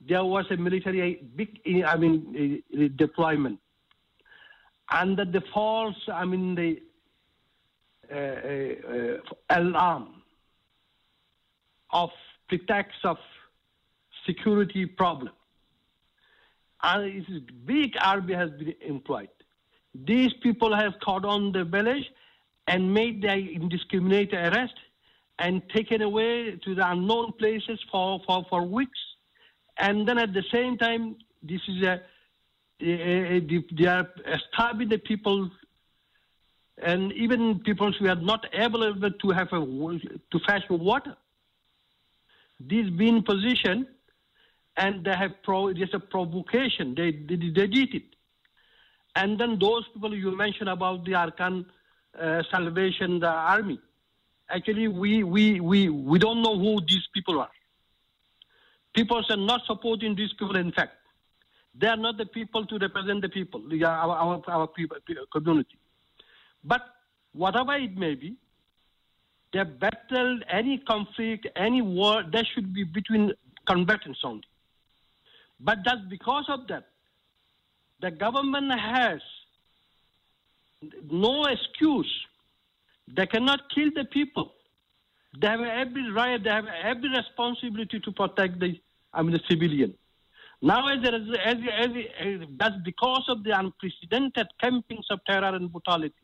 there 0.00 0.24
was 0.24 0.48
a 0.50 0.56
military 0.56 1.20
big, 1.36 1.60
I 1.66 1.96
mean, 2.00 2.24
deployment. 2.96 3.60
Under 4.90 5.24
the 5.24 5.42
false, 5.52 5.96
I 6.12 6.24
mean, 6.24 6.54
the 6.54 6.82
uh, 8.12 8.16
uh, 8.16 9.58
alarm 9.58 10.22
of 11.92 12.10
pretext 12.48 12.98
of 13.04 13.16
security 14.26 14.86
problem. 14.86 15.32
And 16.82 17.04
it 17.04 17.24
is 17.28 17.42
big 17.66 17.92
army 18.02 18.34
has 18.34 18.50
been 18.50 18.74
employed. 18.80 19.28
These 19.94 20.32
people 20.42 20.74
have 20.74 20.94
caught 21.04 21.24
on 21.24 21.52
the 21.52 21.64
village 21.64 22.04
and 22.66 22.92
made 22.94 23.22
their 23.22 23.38
indiscriminate 23.38 24.32
arrest 24.32 24.74
and 25.38 25.62
taken 25.74 26.02
away 26.02 26.56
to 26.64 26.74
the 26.74 26.90
unknown 26.90 27.32
places 27.32 27.78
for, 27.90 28.20
for, 28.26 28.44
for 28.48 28.62
weeks. 28.62 28.98
And 29.78 30.06
then 30.06 30.18
at 30.18 30.32
the 30.32 30.44
same 30.52 30.76
time, 30.78 31.16
this 31.42 31.60
is 31.68 31.82
a 31.82 32.02
they 32.80 33.86
are 33.86 34.08
starving 34.52 34.88
the 34.88 34.98
people, 34.98 35.50
and 36.82 37.12
even 37.12 37.60
people 37.60 37.92
who 37.92 38.08
are 38.08 38.14
not 38.14 38.46
able 38.52 38.94
to 39.10 39.30
have 39.30 39.52
a, 39.52 39.60
to 39.60 40.38
fetch 40.46 40.62
water. 40.70 41.16
This 42.58 42.88
being 42.90 43.22
position, 43.22 43.86
and 44.76 45.04
they 45.04 45.14
have 45.14 45.42
pro, 45.42 45.72
just 45.72 45.94
a 45.94 46.00
provocation. 46.00 46.94
They, 46.94 47.12
they, 47.12 47.36
they 47.36 47.66
did 47.66 47.94
it, 47.94 48.04
and 49.16 49.38
then 49.38 49.58
those 49.58 49.84
people 49.92 50.14
you 50.14 50.36
mentioned 50.36 50.68
about 50.68 51.04
the 51.04 51.12
Arakan 51.12 51.66
uh, 52.20 52.42
Salvation, 52.50 53.20
the 53.20 53.28
army. 53.28 53.80
Actually, 54.48 54.88
we, 54.88 55.22
we, 55.22 55.60
we, 55.60 55.88
we 55.88 56.18
don't 56.18 56.42
know 56.42 56.58
who 56.58 56.80
these 56.80 57.06
people 57.14 57.40
are. 57.40 57.50
People 58.94 59.22
are 59.28 59.36
not 59.36 59.64
supporting 59.66 60.16
these 60.16 60.32
people, 60.32 60.56
in 60.56 60.72
fact. 60.72 60.94
They 61.78 61.86
are 61.86 61.96
not 61.96 62.16
the 62.18 62.26
people 62.26 62.66
to 62.66 62.78
represent 62.78 63.22
the 63.22 63.28
people, 63.28 63.62
our, 63.84 64.16
our, 64.16 64.42
our 64.48 64.66
people, 64.66 64.96
community. 65.32 65.78
But 66.64 66.82
whatever 67.32 67.74
it 67.74 67.96
may 67.96 68.14
be, 68.14 68.36
the 69.52 69.64
battle, 69.64 70.40
any 70.48 70.78
conflict, 70.78 71.46
any 71.56 71.82
war, 71.82 72.22
that 72.32 72.44
should 72.54 72.72
be 72.72 72.84
between 72.84 73.32
combatants 73.66 74.20
only. 74.24 74.44
But 75.58 75.78
that's 75.84 76.02
because 76.08 76.46
of 76.48 76.66
that. 76.68 76.86
The 78.00 78.10
government 78.10 78.72
has 78.72 79.20
no 81.10 81.44
excuse. 81.44 82.10
They 83.08 83.26
cannot 83.26 83.60
kill 83.74 83.90
the 83.94 84.04
people. 84.04 84.52
They 85.38 85.46
have 85.46 85.60
every 85.60 86.10
right, 86.10 86.42
they 86.42 86.50
have 86.50 86.66
every 86.82 87.10
responsibility 87.10 88.00
to 88.00 88.12
protect 88.12 88.58
the, 88.58 88.80
I 89.12 89.22
mean, 89.22 89.32
the 89.32 89.40
civilian. 89.48 89.94
Now, 90.62 90.88
as, 90.88 90.98
as, 91.04 91.22
as, 91.44 91.56
as, 92.18 92.40
that's 92.58 92.76
because 92.84 93.24
of 93.28 93.44
the 93.44 93.58
unprecedented 93.58 94.48
campings 94.62 95.04
of 95.10 95.20
terror 95.26 95.54
and 95.56 95.72
brutality. 95.72 96.14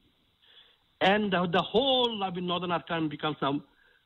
And 1.00 1.32
the, 1.32 1.46
the 1.46 1.62
whole 1.62 2.18
northern 2.18 2.72
Afghanistan 2.72 3.08
becomes 3.08 3.36
now 3.40 3.62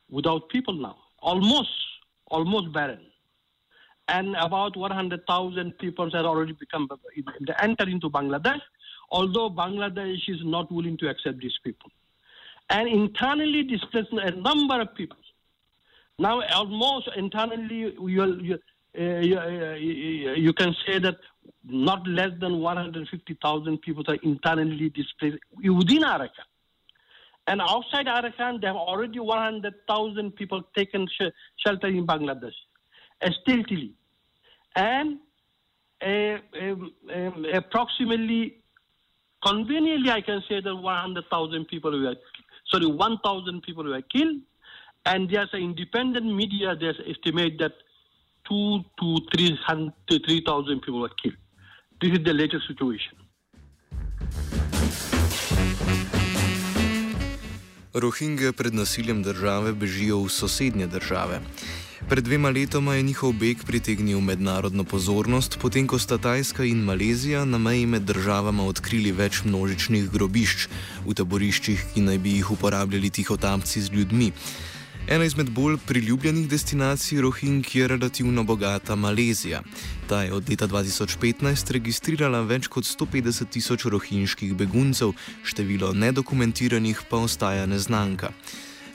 without 0.09 0.49
people 0.49 0.75
now, 0.75 0.97
almost, 1.21 1.71
almost 2.29 2.73
barren. 2.73 3.01
And 4.09 4.35
about 4.37 4.77
100,000 4.77 5.79
people 5.79 6.11
have 6.11 6.25
already 6.25 6.53
become 6.53 6.89
enter 7.61 7.89
into 7.89 8.11
Bangladesh, 8.11 8.61
although 9.11 9.51
Bangladesh 9.51 10.29
is 10.29 10.41
not 10.45 10.71
willing 10.71 10.97
to 10.99 11.09
accept 11.09 11.39
these 11.41 11.59
people. 11.63 11.91
And 12.71 12.89
internally 12.89 13.63
displaced 13.65 14.13
a 14.13 14.31
number 14.33 14.81
of 14.81 14.95
people. 14.95 15.19
Now, 16.19 16.43
almost 16.43 17.09
internally, 17.17 17.95
you, 17.99 18.59
you, 18.95 19.39
uh, 19.39 19.75
you 19.75 20.53
can 20.53 20.75
say 20.87 20.99
that 20.99 21.17
not 21.65 22.07
less 22.07 22.31
than 22.41 22.61
150,000 22.61 23.79
people 23.83 24.05
are 24.09 24.19
internally 24.23 24.89
displaced 24.91 25.39
within 25.63 26.03
Arakan. 26.03 26.47
And 27.47 27.61
outside 27.61 28.07
Arakan, 28.07 28.61
there 28.61 28.71
have 28.71 28.77
already 28.77 29.19
100,000 29.19 30.37
people 30.37 30.63
taken 30.77 31.07
sh- 31.09 31.33
shelter 31.65 31.89
in 31.89 32.07
Bangladesh, 32.07 32.55
uh, 33.23 33.31
stealthily. 33.43 33.93
And 34.77 35.19
uh, 36.05 36.39
um, 36.61 36.93
um, 37.13 37.47
approximately, 37.53 38.57
conveniently, 39.45 40.11
I 40.11 40.21
can 40.21 40.43
say 40.49 40.61
that 40.61 40.75
100,000 40.75 41.65
people 41.67 41.91
were, 41.91 42.15
sorry, 42.71 42.87
1,000 42.87 43.63
people 43.63 43.85
were 43.85 44.03
killed. 44.03 44.41
And 45.07 45.31
there's 45.31 45.49
an 45.53 45.63
independent 45.63 46.27
media 46.27 46.77
that 46.77 46.95
estimate 47.09 47.59
that 47.59 47.73
two 48.51 48.83
to 48.99 49.09
3,000 49.31 50.83
people 50.83 51.01
were 51.01 51.15
killed. 51.23 51.39
This 52.01 52.13
is 52.19 52.25
the 52.25 52.35
latest 52.35 52.67
situation. 52.67 53.15
Rohingje 57.95 58.53
pred 58.53 58.75
nasiljem 58.75 59.23
države 59.23 59.73
bežijo 59.73 60.23
v 60.23 60.29
sosednje 60.29 60.87
države. 60.87 61.41
Pred 62.09 62.25
dvema 62.25 62.51
letoma 62.51 62.95
je 62.95 63.03
njihov 63.03 63.33
beg 63.33 63.65
pritegnil 63.67 64.21
mednarodno 64.21 64.85
pozornost, 64.85 65.59
potem 65.63 65.87
ko 65.87 65.99
sta 65.99 66.19
Tajska 66.19 66.65
in 66.65 66.83
Malezija 66.85 67.45
na 67.45 67.59
meji 67.59 67.87
med 67.87 68.03
državama 68.03 68.65
odkrili 68.65 69.13
več 69.13 69.43
množičnih 69.45 70.11
grobišč 70.11 70.69
v 71.07 71.15
taboriščih, 71.15 71.85
ki 71.95 72.01
naj 72.01 72.19
bi 72.19 72.39
jih 72.39 72.51
uporabljali 72.51 73.11
tihotapci 73.11 73.83
z 73.83 73.93
ljudmi. 73.93 74.33
Ena 75.09 75.25
izmed 75.25 75.51
bolj 75.51 75.77
priljubljenih 75.87 76.49
destinacij 76.49 77.21
Rohing 77.21 77.75
je 77.75 77.89
relativno 77.89 78.45
bogata 78.45 78.95
Malezija. 78.97 79.63
Ta 80.09 80.23
je 80.23 80.33
od 80.33 80.51
leta 80.51 80.69
2015 80.69 81.73
registrirala 81.73 82.41
več 82.41 82.69
kot 82.69 82.85
150 82.85 83.49
tisoč 83.51 83.85
rohinjskih 83.85 84.55
beguncev, 84.55 85.13
število 85.43 85.93
nedokumentiranih 85.93 87.01
pa 87.11 87.17
ostaja 87.17 87.67
neznanka. 87.67 88.31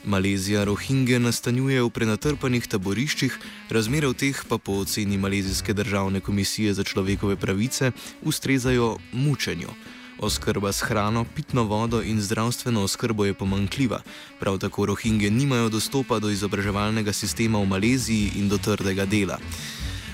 Malezija 0.04 0.64
Rohingje 0.64 1.18
nastanjuje 1.18 1.82
v 1.82 1.90
prenatrpanih 1.90 2.66
taboriščih, 2.70 3.38
razmere 3.74 4.06
v 4.06 4.14
teh 4.14 4.42
pa 4.48 4.58
po 4.58 4.78
oceni 4.86 5.18
Malezijske 5.18 5.74
državne 5.74 6.20
komisije 6.20 6.74
za 6.74 6.84
človekove 6.84 7.36
pravice 7.36 7.90
ustrezajo 8.22 8.98
mučenju. 9.12 9.74
Oskrba 10.18 10.72
s 10.72 10.80
hrano, 10.80 11.24
pitno 11.24 11.64
vodo 11.64 12.02
in 12.02 12.20
zdravstveno 12.20 12.82
oskrbo 12.82 13.24
je 13.24 13.34
pomankljiva. 13.34 14.00
Prav 14.40 14.58
tako 14.58 14.86
Rohingje 14.86 15.30
nimajo 15.30 15.68
dostopa 15.68 16.18
do 16.18 16.30
izobraževalnega 16.30 17.12
sistema 17.12 17.58
v 17.58 17.66
Maleziji 17.66 18.32
in 18.36 18.48
do 18.48 18.58
trdega 18.58 19.04
dela. 19.04 19.38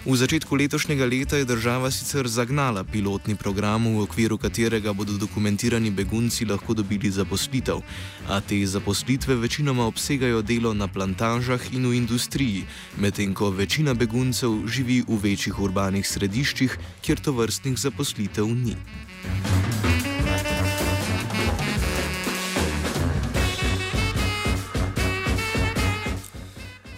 V 0.03 0.17
začetku 0.19 0.57
letošnjega 0.59 1.07
leta 1.07 1.37
je 1.38 1.47
država 1.47 1.87
sicer 1.91 2.27
zagnala 2.27 2.83
pilotni 2.85 3.37
program, 3.38 3.87
v 3.87 4.03
okviru 4.03 4.35
katerega 4.35 4.91
bodo 4.93 5.15
dokumentirani 5.15 5.95
begunci 5.95 6.43
lahko 6.45 6.75
dobili 6.75 7.07
zaposlitev, 7.07 7.79
a 8.27 8.41
te 8.41 8.59
zaposlitve 8.67 9.38
večinoma 9.38 9.87
obsegajo 9.87 10.43
delo 10.43 10.75
na 10.75 10.88
plantažah 10.91 11.71
in 11.71 11.87
v 11.87 11.95
industriji, 12.03 12.67
medtem 12.99 13.31
ko 13.35 13.55
večina 13.55 13.95
beguncev 13.95 14.67
živi 14.67 15.05
v 15.07 15.23
večjih 15.23 15.61
urbanih 15.61 16.03
središčih, 16.03 16.79
kjer 16.99 17.23
to 17.23 17.33
vrstnih 17.38 17.79
zaposlitev 17.79 18.51
ni. 18.51 18.75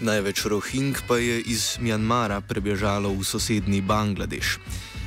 Največ 0.05 0.45
rohing 0.45 0.93
pa 1.09 1.17
je 1.17 1.41
iz 1.41 1.81
Mjanmara 1.81 2.41
prebežalo 2.45 3.09
v 3.09 3.25
sosednji 3.25 3.81
Bangladeš. 3.81 4.61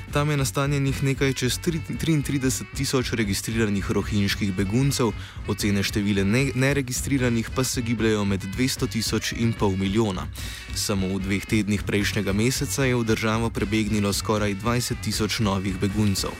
Tam 0.10 0.30
je 0.34 0.38
nastanjenih 0.38 1.04
nekaj 1.04 1.34
čez 1.38 1.60
33 1.62 2.66
tisoč 2.74 3.12
registriranih 3.14 3.92
rohinjskih 3.92 4.56
beguncev, 4.58 5.14
ocene 5.48 5.84
števile 5.86 6.26
neregistriranih 6.56 7.50
pa 7.54 7.64
se 7.64 7.82
gibljajo 7.82 8.26
med 8.26 8.42
200 8.58 8.90
tisoč 8.90 9.34
in 9.38 9.54
pol 9.54 9.78
milijona. 9.78 10.26
Samo 10.74 11.14
v 11.14 11.22
dveh 11.22 11.46
tednih 11.46 11.84
prejšnjega 11.86 12.34
meseca 12.34 12.90
je 12.90 12.98
v 12.98 13.06
državo 13.06 13.54
prebegnilo 13.54 14.10
skoraj 14.14 14.58
20 14.66 14.98
tisoč 15.06 15.40
novih 15.46 15.78
beguncev. 15.78 16.34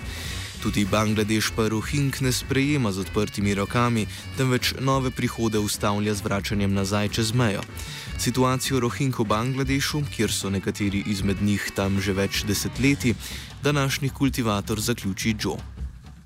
Tudi 0.64 0.86
Bangladeš 0.86 1.52
pa 1.56 1.68
Rohing 1.70 2.22
ne 2.22 2.32
sprejema 2.32 2.92
z 2.92 3.00
odprtimi 3.06 3.54
rokami, 3.54 4.08
temveč 4.38 4.74
nove 4.82 5.12
prihode 5.12 5.60
ustavlja 5.60 6.14
z 6.14 6.22
vračanjem 6.26 6.74
nazaj 6.74 7.10
čez 7.10 7.34
mejo. 7.34 7.62
Situacijo 8.18 8.80
Rohing 8.80 9.14
v 9.20 9.26
Bangladešu, 9.30 10.02
kjer 10.10 10.32
so 10.34 10.50
nekateri 10.50 11.04
izmed 11.06 11.38
njih 11.42 11.72
tam 11.76 12.02
že 12.02 12.14
več 12.14 12.44
desetletij, 12.50 13.14
današnji 13.64 14.10
kultivator 14.10 14.80
zaključi 14.80 15.36
Joe. 15.40 15.62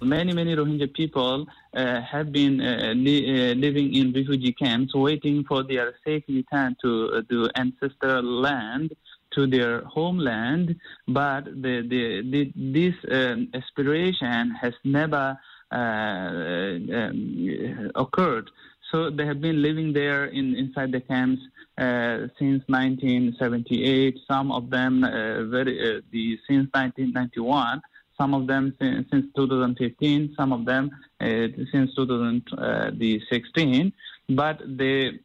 Many, 0.01 0.33
many 0.33 0.55
Rohingya 0.55 0.87
people 0.87 1.45
uh, 1.45 2.01
have 2.11 2.31
been 2.31 2.61
uh, 2.61 2.95
li 2.95 3.21
uh, 3.21 3.53
living 3.53 3.93
in 3.93 4.13
refugee 4.13 4.53
camps, 4.53 4.95
waiting 4.95 5.45
for 5.47 5.63
their 5.63 5.93
safe 6.03 6.23
return 6.27 6.75
to 6.81 6.89
uh, 6.89 7.21
the 7.29 7.51
ancestral 7.55 8.23
land. 8.41 8.95
To 9.31 9.47
their 9.47 9.81
homeland, 9.85 10.75
but 11.07 11.45
the, 11.45 11.81
the, 11.87 12.21
the, 12.29 12.51
this 12.55 12.93
um, 13.11 13.47
aspiration 13.53 14.51
has 14.51 14.73
never 14.83 15.39
uh, 15.71 15.75
um, 15.75 17.91
occurred. 17.95 18.51
So 18.91 19.09
they 19.09 19.25
have 19.25 19.39
been 19.39 19.61
living 19.61 19.93
there 19.93 20.25
in, 20.25 20.53
inside 20.55 20.91
the 20.91 20.99
camps 20.99 21.41
uh, 21.77 22.27
since 22.37 22.61
1978. 22.67 24.19
Some 24.27 24.51
of 24.51 24.69
them 24.69 25.05
uh, 25.05 25.45
very 25.45 25.79
uh, 25.79 26.01
the 26.11 26.37
since 26.47 26.67
1991. 26.73 27.81
Some 28.19 28.33
of 28.33 28.47
them 28.47 28.75
since, 28.79 29.09
since 29.09 29.27
2015. 29.35 30.33
Some 30.35 30.51
of 30.51 30.65
them 30.65 30.91
uh, 31.21 31.47
since 31.71 31.95
2016. 31.95 33.93
But 34.29 34.59
the 34.77 35.19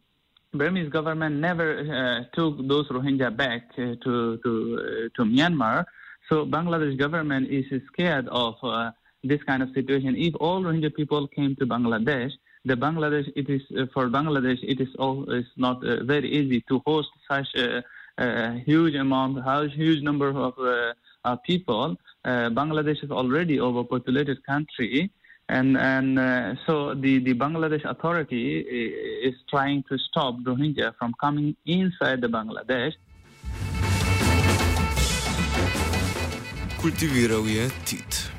Burmese 0.59 0.89
government 0.89 1.37
never 1.37 1.69
uh, 1.81 2.37
took 2.37 2.67
those 2.67 2.89
Rohingya 2.89 3.37
back 3.37 3.63
uh, 3.79 3.95
to 4.05 4.39
to 4.43 4.51
uh, 4.79 5.09
to 5.17 5.23
Myanmar. 5.25 5.85
So 6.29 6.45
Bangladesh 6.45 6.99
government 6.99 7.49
is 7.51 7.67
scared 7.93 8.27
of 8.29 8.55
this 9.23 9.43
kind 9.45 9.63
of 9.63 9.71
situation. 9.75 10.17
If 10.17 10.35
all 10.41 10.63
Rohingya 10.63 10.95
people 10.95 11.29
came 11.29 11.55
to 11.57 11.67
Bangladesh, 11.67 12.33
the 12.65 12.75
Bangladesh 12.75 13.31
it 13.37 13.49
is 13.49 13.63
uh, 13.79 13.87
for 13.95 14.09
Bangladesh 14.09 14.59
it 14.63 14.81
is 14.81 14.89
all 14.99 15.31
it's 15.31 15.49
not 15.57 15.87
uh, 15.87 16.03
very 16.05 16.29
easy 16.31 16.65
to 16.69 16.83
host 16.87 17.11
such 17.31 17.49
a, 17.57 17.83
huge 18.65 18.95
amount, 18.95 19.35
huge 19.75 20.03
number 20.03 20.31
of 20.31 20.55
people. 21.45 21.97
Bangladesh 22.25 23.05
is 23.05 23.11
already 23.11 23.61
overpopulated 23.61 24.45
country. 24.47 25.11
And 25.49 25.77
and 25.77 26.19
uh, 26.19 26.55
so 26.67 26.95
the, 26.95 27.21
the 27.21 27.35
Bangladesh 27.35 27.85
authority 27.85 28.59
is 28.59 29.35
trying 29.49 29.85
to 29.89 29.97
stop 29.97 30.35
Rohingya 30.43 30.95
from 30.99 31.15
coming 31.21 31.55
inside 31.67 32.21
the 32.21 32.29
Bangladesh. 32.29 32.95
Je 36.83 37.69
Tit. 37.85 38.36